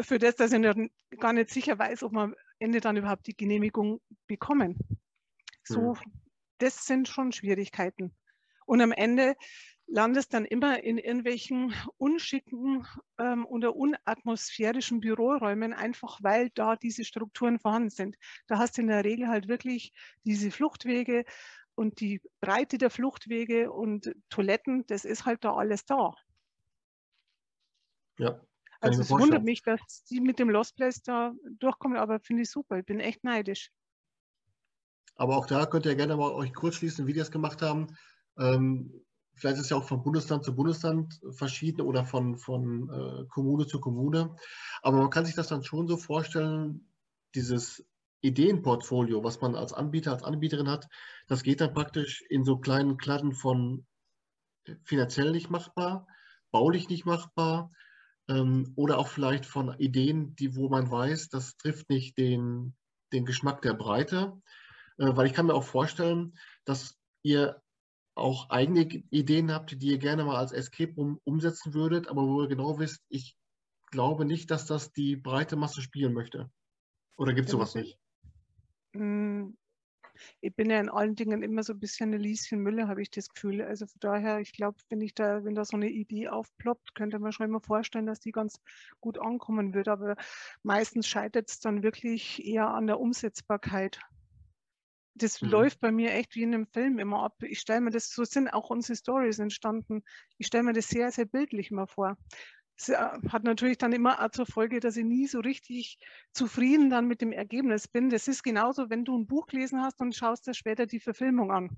[0.01, 3.37] für das, dass ich gar nicht sicher weiß, ob wir am Ende dann überhaupt die
[3.37, 4.77] Genehmigung bekommen.
[5.63, 6.13] So, mhm.
[6.59, 8.15] das sind schon Schwierigkeiten.
[8.67, 9.37] Und am Ende
[9.89, 12.87] landest dann immer in irgendwelchen unschicken
[13.19, 18.17] ähm, oder unatmosphärischen Büroräumen, einfach weil da diese Strukturen vorhanden sind.
[18.47, 19.93] Da hast du in der Regel halt wirklich
[20.25, 21.25] diese Fluchtwege
[21.75, 26.15] und die Breite der Fluchtwege und Toiletten, das ist halt da alles da.
[28.19, 28.41] Ja.
[28.81, 32.51] Also es wundert mich, dass die mit dem Lost Place da durchkommen, aber finde ich
[32.51, 32.79] super.
[32.79, 33.71] Ich bin echt neidisch.
[35.17, 37.89] Aber auch da könnt ihr gerne mal euch kurz schließen, wie die das gemacht haben.
[38.39, 39.05] Ähm,
[39.39, 43.67] vielleicht ist es ja auch von Bundesland zu Bundesland verschieden oder von, von äh, Kommune
[43.67, 44.35] zu Kommune.
[44.83, 46.89] Aber man kann sich das dann schon so vorstellen,
[47.35, 47.85] dieses
[48.21, 50.89] Ideenportfolio, was man als Anbieter, als Anbieterin hat,
[51.29, 53.87] das geht dann praktisch in so kleinen Kladden von
[54.85, 56.07] finanziell nicht machbar,
[56.51, 57.71] baulich nicht machbar
[58.29, 62.75] ähm, oder auch vielleicht von Ideen, die, wo man weiß, das trifft nicht den,
[63.13, 64.41] den Geschmack der Breite.
[64.99, 67.63] Äh, weil ich kann mir auch vorstellen, dass ihr
[68.19, 72.43] auch eigene Ideen habt, die ihr gerne mal als Escape Room umsetzen würdet, aber wo
[72.43, 73.37] ihr genau wisst, ich
[73.91, 76.51] glaube nicht, dass das die breite Masse spielen möchte.
[77.17, 77.99] Oder gibt es sowas nicht?
[78.95, 79.57] Hm,
[80.41, 83.11] ich bin ja in allen Dingen immer so ein bisschen eine Lieschen Mülle, habe ich
[83.11, 83.63] das Gefühl.
[83.63, 87.19] Also von daher, ich glaube, wenn ich da, wenn da so eine Idee aufploppt, könnte
[87.19, 88.61] man schon immer vorstellen, dass die ganz
[89.01, 89.89] gut ankommen wird.
[89.89, 90.17] Aber
[90.63, 94.01] meistens scheitert es dann wirklich eher an der Umsetzbarkeit
[95.19, 95.51] das mhm.
[95.51, 97.43] läuft bei mir echt wie in einem Film immer ab.
[97.43, 100.03] Ich stelle mir das, so sind auch unsere Stories entstanden.
[100.39, 102.17] Ich stelle mir das sehr, sehr bildlich immer vor.
[102.79, 102.97] Das äh,
[103.29, 105.99] hat natürlich dann immer auch zur Folge, dass ich nie so richtig
[106.33, 108.09] zufrieden dann mit dem Ergebnis bin.
[108.09, 111.51] Das ist genauso, wenn du ein Buch gelesen hast und schaust dir später die Verfilmung
[111.51, 111.71] an.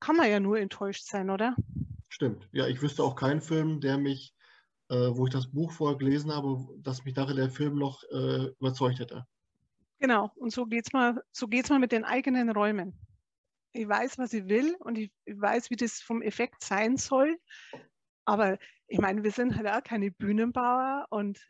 [0.00, 1.54] Kann man ja nur enttäuscht sein, oder?
[2.08, 2.48] Stimmt.
[2.52, 4.34] Ja, ich wüsste auch keinen Film, der mich,
[4.88, 8.48] äh, wo ich das Buch vorher gelesen habe, dass mich nachher der Film noch äh,
[8.58, 9.26] überzeugt hätte.
[10.02, 12.98] Genau, und so geht es mal, so geht's mal mit den eigenen Räumen.
[13.72, 17.38] Ich weiß, was ich will und ich, ich weiß, wie das vom Effekt sein soll.
[18.24, 21.46] Aber ich meine, wir sind halt auch keine Bühnenbauer und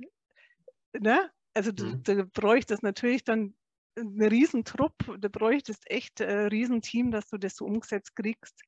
[0.93, 1.31] ne?
[1.55, 2.03] Also mhm.
[2.03, 3.55] du bräuchtest natürlich dann
[3.97, 8.61] einen Riesentrupp, du bräuchtest echt ein Riesenteam, dass du das so umgesetzt kriegst,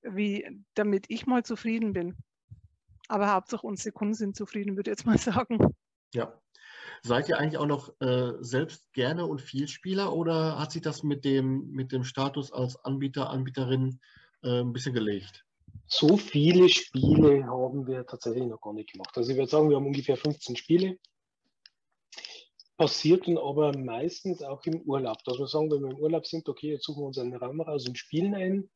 [0.00, 2.16] wie damit ich mal zufrieden bin.
[3.08, 5.58] Aber Hauptsache unsere Kunden sind zufrieden, würde ich jetzt mal sagen.
[6.14, 6.40] Ja,
[7.02, 11.24] Seid ihr eigentlich auch noch äh, selbst gerne und Vielspieler oder hat sich das mit
[11.24, 14.00] dem, mit dem Status als Anbieter, Anbieterin
[14.42, 15.44] äh, ein bisschen gelegt?
[15.86, 19.16] So viele Spiele haben wir tatsächlich noch gar nicht gemacht.
[19.16, 20.98] Also ich würde sagen, wir haben ungefähr 15 Spiele.
[22.76, 25.22] Passiert dann aber meistens auch im Urlaub.
[25.24, 27.60] Dass wir sagen, wenn wir im Urlaub sind, okay, jetzt suchen wir uns einen Raum
[27.60, 28.70] raus und spielen ein.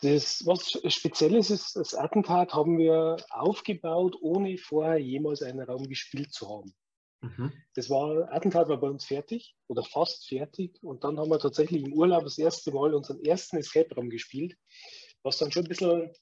[0.00, 6.32] Das, was Spezielles ist, das Attentat haben wir aufgebaut, ohne vorher jemals einen Raum gespielt
[6.32, 6.72] zu haben.
[7.20, 7.52] Mhm.
[7.74, 11.84] Das war, Attentat war bei uns fertig oder fast fertig und dann haben wir tatsächlich
[11.84, 14.56] im Urlaub das erste Mal unseren ersten Escape Raum gespielt,
[15.22, 16.12] was dann schon ein bisschen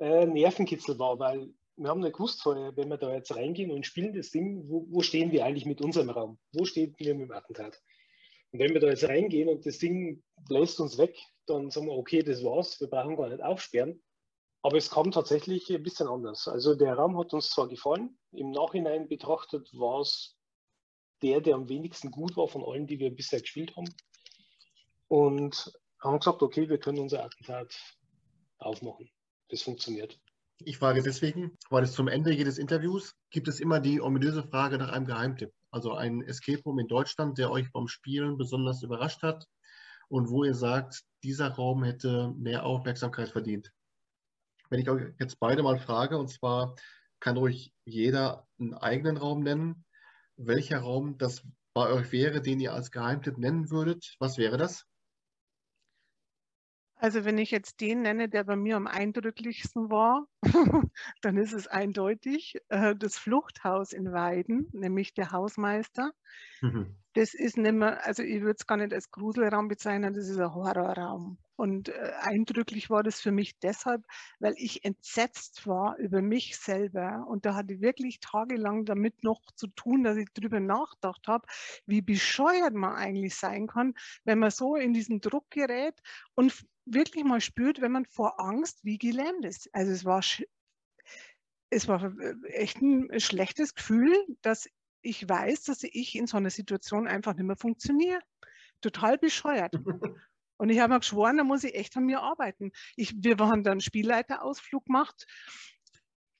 [0.00, 3.86] äh, Nervenkitzel war, weil wir haben nicht gewusst vorher, wenn wir da jetzt reingehen und
[3.86, 6.38] spielen das Ding, wo, wo stehen wir eigentlich mit unserem Raum?
[6.52, 7.80] Wo stehen wir mit dem Attentat?
[8.52, 11.94] Und wenn wir da jetzt reingehen und das Ding bläst uns weg, dann sagen wir,
[11.94, 14.02] okay, das war's, wir brauchen gar nicht aufsperren.
[14.62, 16.46] Aber es kam tatsächlich ein bisschen anders.
[16.46, 20.36] Also der Raum hat uns zwar gefallen, im Nachhinein betrachtet war es
[21.22, 23.88] der, der am wenigsten gut war von allen, die wir bisher gespielt haben.
[25.08, 27.74] Und haben gesagt, okay, wir können unser Attentat
[28.58, 29.10] aufmachen.
[29.48, 30.18] Das funktioniert.
[30.62, 34.76] Ich frage deswegen, weil es zum Ende jedes Interviews gibt es immer die ominöse Frage
[34.76, 35.52] nach einem Geheimtipp.
[35.70, 39.46] Also ein Escape Room in Deutschland, der euch beim Spielen besonders überrascht hat
[40.08, 43.72] und wo ihr sagt, dieser Raum hätte mehr Aufmerksamkeit verdient.
[44.70, 46.76] Wenn ich euch jetzt beide mal frage, und zwar
[47.18, 49.84] kann ruhig jeder einen eigenen Raum nennen,
[50.36, 51.42] welcher Raum das
[51.74, 54.86] bei euch wäre, den ihr als Geheimtipp nennen würdet, was wäre das?
[57.00, 60.26] Also wenn ich jetzt den nenne, der bei mir am eindrücklichsten war,
[61.22, 66.12] dann ist es eindeutig äh, das Fluchthaus in Weiden, nämlich der Hausmeister.
[66.60, 66.98] Mhm.
[67.14, 70.38] Das ist nicht mehr, also ich würde es gar nicht als Gruselraum bezeichnen, das ist
[70.38, 71.38] ein Horrorraum.
[71.56, 74.04] Und äh, eindrücklich war das für mich deshalb,
[74.38, 77.26] weil ich entsetzt war über mich selber.
[77.28, 81.46] Und da hatte ich wirklich tagelang damit noch zu tun, dass ich darüber nachgedacht habe,
[81.86, 83.94] wie bescheuert man eigentlich sein kann,
[84.24, 86.00] wenn man so in diesen Druck gerät
[86.34, 89.68] und wirklich mal spürt, wenn man vor Angst wie gelähmt ist.
[89.72, 90.24] Also es war,
[91.70, 94.68] es war äh, echt ein schlechtes Gefühl, dass
[95.02, 98.20] ich weiß, dass ich in so einer Situation einfach nicht mehr funktioniere.
[98.80, 99.74] Total bescheuert.
[100.56, 102.72] Und ich habe mir geschworen, da muss ich echt an mir arbeiten.
[102.94, 105.26] Ich, wir haben dann einen Spielleiterausflug gemacht,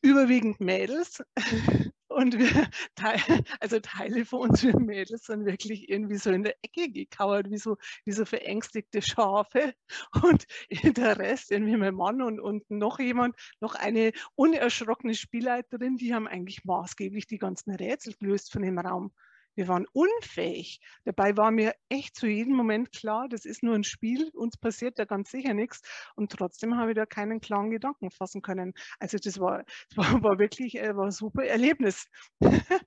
[0.03, 1.23] überwiegend Mädels.
[2.11, 2.69] Und wir,
[3.61, 7.57] also Teile von uns, wir Mädels, sind wirklich irgendwie so in der Ecke gekauert, wie
[7.57, 9.75] so, wie so verängstigte Schafe.
[10.21, 10.47] Und
[10.97, 16.27] der Rest, irgendwie mein Mann und, und noch jemand, noch eine unerschrockene Spielleiterin, die haben
[16.27, 19.13] eigentlich maßgeblich die ganzen Rätsel gelöst von dem Raum.
[19.55, 20.81] Wir waren unfähig.
[21.05, 24.99] Dabei war mir echt zu jedem Moment klar, das ist nur ein Spiel, uns passiert
[24.99, 25.81] da ganz sicher nichts.
[26.15, 28.73] Und trotzdem habe ich da keinen klaren Gedanken fassen können.
[28.99, 32.07] Also das war, das war, war wirklich äh, war ein super Erlebnis.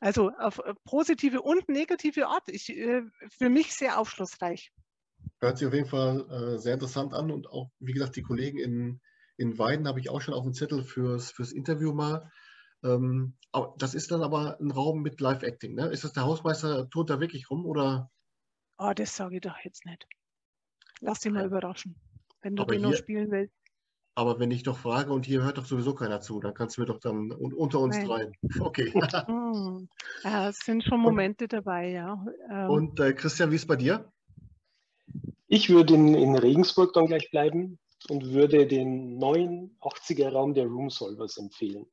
[0.00, 2.44] also auf äh, positive und negative Art.
[2.48, 4.72] Ich, äh, für mich sehr aufschlussreich.
[5.40, 9.00] Hört sich auf jeden Fall sehr interessant an und auch, wie gesagt, die Kollegen in,
[9.36, 12.30] in Weiden habe ich auch schon auf dem Zettel fürs, fürs Interview mal.
[12.86, 13.34] Ähm,
[13.78, 15.74] das ist dann aber ein Raum mit Live-Acting.
[15.74, 15.86] Ne?
[15.88, 18.10] Ist das der Hausmeister, tut da wirklich rum oder?
[18.78, 20.06] Oh, das sage ich doch jetzt nicht.
[21.00, 21.96] Lass dich mal überraschen,
[22.42, 23.54] wenn du aber den noch spielen willst.
[24.14, 26.80] Aber wenn ich doch frage und hier hört doch sowieso keiner zu, dann kannst du
[26.80, 28.06] mir doch dann unter uns Nein.
[28.06, 28.32] dreien.
[28.60, 28.92] Okay.
[29.26, 29.88] Hm.
[30.24, 32.24] ja, es sind schon Momente und, dabei, ja.
[32.50, 34.10] Ähm, und äh, Christian, wie ist es bei dir?
[35.48, 37.78] Ich würde in, in Regensburg dann gleich bleiben
[38.08, 41.86] und würde den neuen 80er Raum der Room Solvers empfehlen.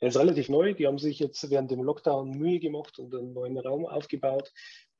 [0.00, 0.74] Er ist relativ neu.
[0.74, 4.52] Die haben sich jetzt während dem Lockdown Mühe gemacht und einen neuen Raum aufgebaut,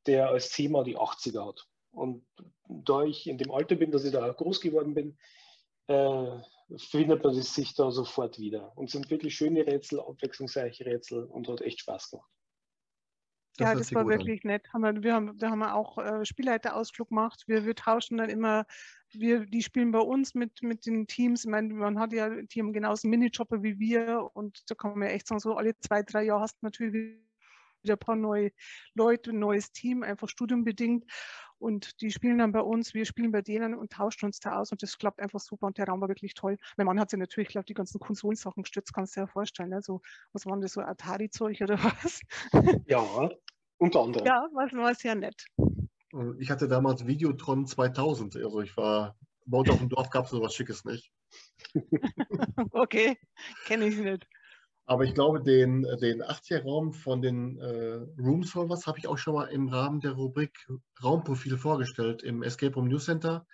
[0.06, 1.66] der als Thema die 80er hat.
[1.92, 2.26] Und
[2.68, 5.16] da ich in dem Alter bin, dass ich da groß geworden bin,
[5.86, 6.38] äh,
[6.76, 8.72] findet man sich da sofort wieder.
[8.76, 12.30] Und sind wirklich schöne Rätsel, abwechslungsreiche Rätsel und hat echt Spaß gemacht.
[13.56, 14.48] Das ja, das war wirklich an.
[14.48, 14.72] nett.
[14.72, 17.44] Haben wir, wir haben, da haben wir auch äh, Spielleiterausflug gemacht.
[17.46, 18.66] Wir, wir tauschen dann immer,
[19.12, 21.44] wir, die spielen bei uns mit, mit den Teams.
[21.44, 25.08] Ich meine, man hat ja, die haben genauso Minijobber wie wir und da kann man
[25.08, 27.18] ja echt sagen, so alle zwei, drei Jahre hast du natürlich
[27.82, 28.50] wieder ein paar neue
[28.94, 31.04] Leute, ein neues Team, einfach studiumbedingt.
[31.64, 34.70] Und die spielen dann bei uns, wir spielen bei denen und tauschen uns da aus
[34.70, 36.58] und das klappt einfach super und der Raum war wirklich toll.
[36.76, 39.70] Mein Mann hat sich natürlich, glaube die ganzen Konsolensachen gestützt, kannst du dir ja vorstellen.
[39.70, 39.80] Ne?
[39.80, 40.02] So,
[40.34, 42.20] was waren das, so Atari-Zeug oder was?
[42.84, 43.30] Ja,
[43.78, 44.26] unter anderem.
[44.26, 45.46] Ja, war, war sehr nett.
[46.38, 50.32] Ich hatte damals Videotron 2000, also ich war, bei uns auf dem Dorf gab es
[50.32, 51.14] sowas Schickes nicht.
[52.72, 53.16] okay,
[53.64, 54.28] kenne ich nicht.
[54.86, 59.34] Aber ich glaube, den, den 80er-Raum von den äh, Room Solvers habe ich auch schon
[59.34, 60.66] mal im Rahmen der Rubrik
[61.02, 63.46] Raumprofil vorgestellt im Escape Room News Center.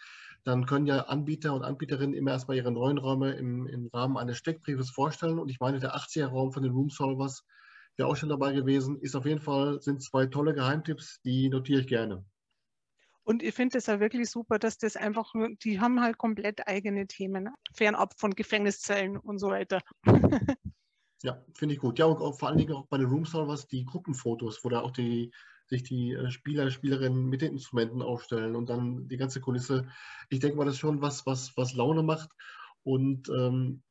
[0.42, 4.38] Dann können ja Anbieter und Anbieterinnen immer erstmal ihre neuen Räume im, im Rahmen eines
[4.38, 5.38] Steckbriefes vorstellen.
[5.38, 7.44] Und ich meine, der 80er-Raum von den Room Solvers
[7.96, 8.98] wäre auch schon dabei gewesen.
[9.00, 12.24] Ist auf jeden Fall, sind zwei tolle Geheimtipps, die notiere ich gerne.
[13.22, 17.06] Und ich finde es ja wirklich super, dass das einfach, die haben halt komplett eigene
[17.06, 19.80] Themen, fernab von Gefängniszellen und so weiter.
[21.22, 21.98] Ja, finde ich gut.
[21.98, 24.90] Ja, und vor allen Dingen auch bei den Room Solvers die Gruppenfotos, wo da auch
[24.90, 25.32] die,
[25.66, 29.88] sich die äh, Spieler, Spielerinnen mit den Instrumenten aufstellen und dann die ganze Kulisse.
[30.30, 32.30] Ich denke mal, das ist schon was, was, was Laune macht
[32.84, 33.82] und ähm,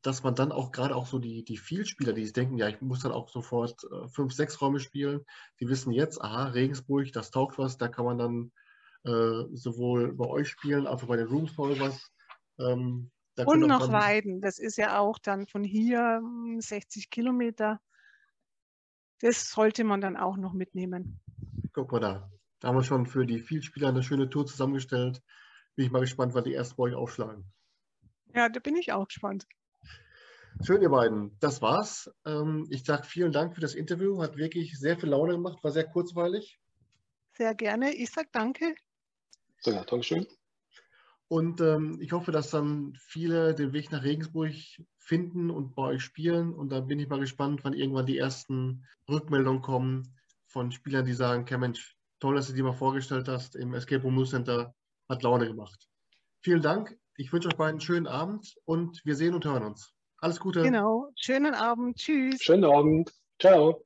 [0.00, 3.00] dass man dann auch gerade auch so die, die Vielspieler, die denken, ja, ich muss
[3.00, 5.24] dann auch sofort äh, fünf, sechs Räume spielen,
[5.60, 8.52] die wissen jetzt, aha, Regensburg, das taugt was, da kann man dann
[9.04, 12.10] äh, sowohl bei euch spielen, als auch bei den Room Solvers.
[13.36, 16.22] Ähm, und noch Weiden, das ist ja auch dann von hier
[16.58, 17.80] 60 hm, Kilometer.
[19.20, 21.20] Das sollte man dann auch noch mitnehmen.
[21.72, 22.30] Guck mal da.
[22.60, 25.22] Da haben wir schon für die Vielspieler eine schöne Tour zusammengestellt.
[25.76, 27.44] Bin ich mal gespannt, was die erst bei euch aufschlagen.
[28.34, 29.46] Ja, da bin ich auch gespannt.
[30.62, 31.36] Schön, ihr beiden.
[31.40, 32.10] Das war's.
[32.24, 34.22] Ähm, ich sage vielen Dank für das Interview.
[34.22, 36.60] Hat wirklich sehr viel Laune gemacht, war sehr kurzweilig.
[37.36, 37.92] Sehr gerne.
[37.92, 38.74] Ich sage danke.
[39.64, 40.26] Ja, Dankeschön.
[41.28, 44.52] Und ähm, ich hoffe, dass dann viele den Weg nach Regensburg
[44.98, 46.52] finden und bei euch spielen.
[46.52, 50.14] Und dann bin ich mal gespannt, wann irgendwann die ersten Rückmeldungen kommen
[50.46, 54.02] von Spielern, die sagen, okay, Mensch, toll, dass du dir mal vorgestellt hast im Escape
[54.02, 54.74] Room News Center.
[55.08, 55.88] Hat Laune gemacht.
[56.40, 56.96] Vielen Dank.
[57.16, 59.92] Ich wünsche euch beiden einen schönen Abend und wir sehen und hören uns.
[60.18, 60.62] Alles Gute.
[60.62, 61.10] Genau.
[61.16, 61.98] Schönen Abend.
[61.98, 62.42] Tschüss.
[62.42, 63.12] Schönen Abend.
[63.38, 63.84] Ciao.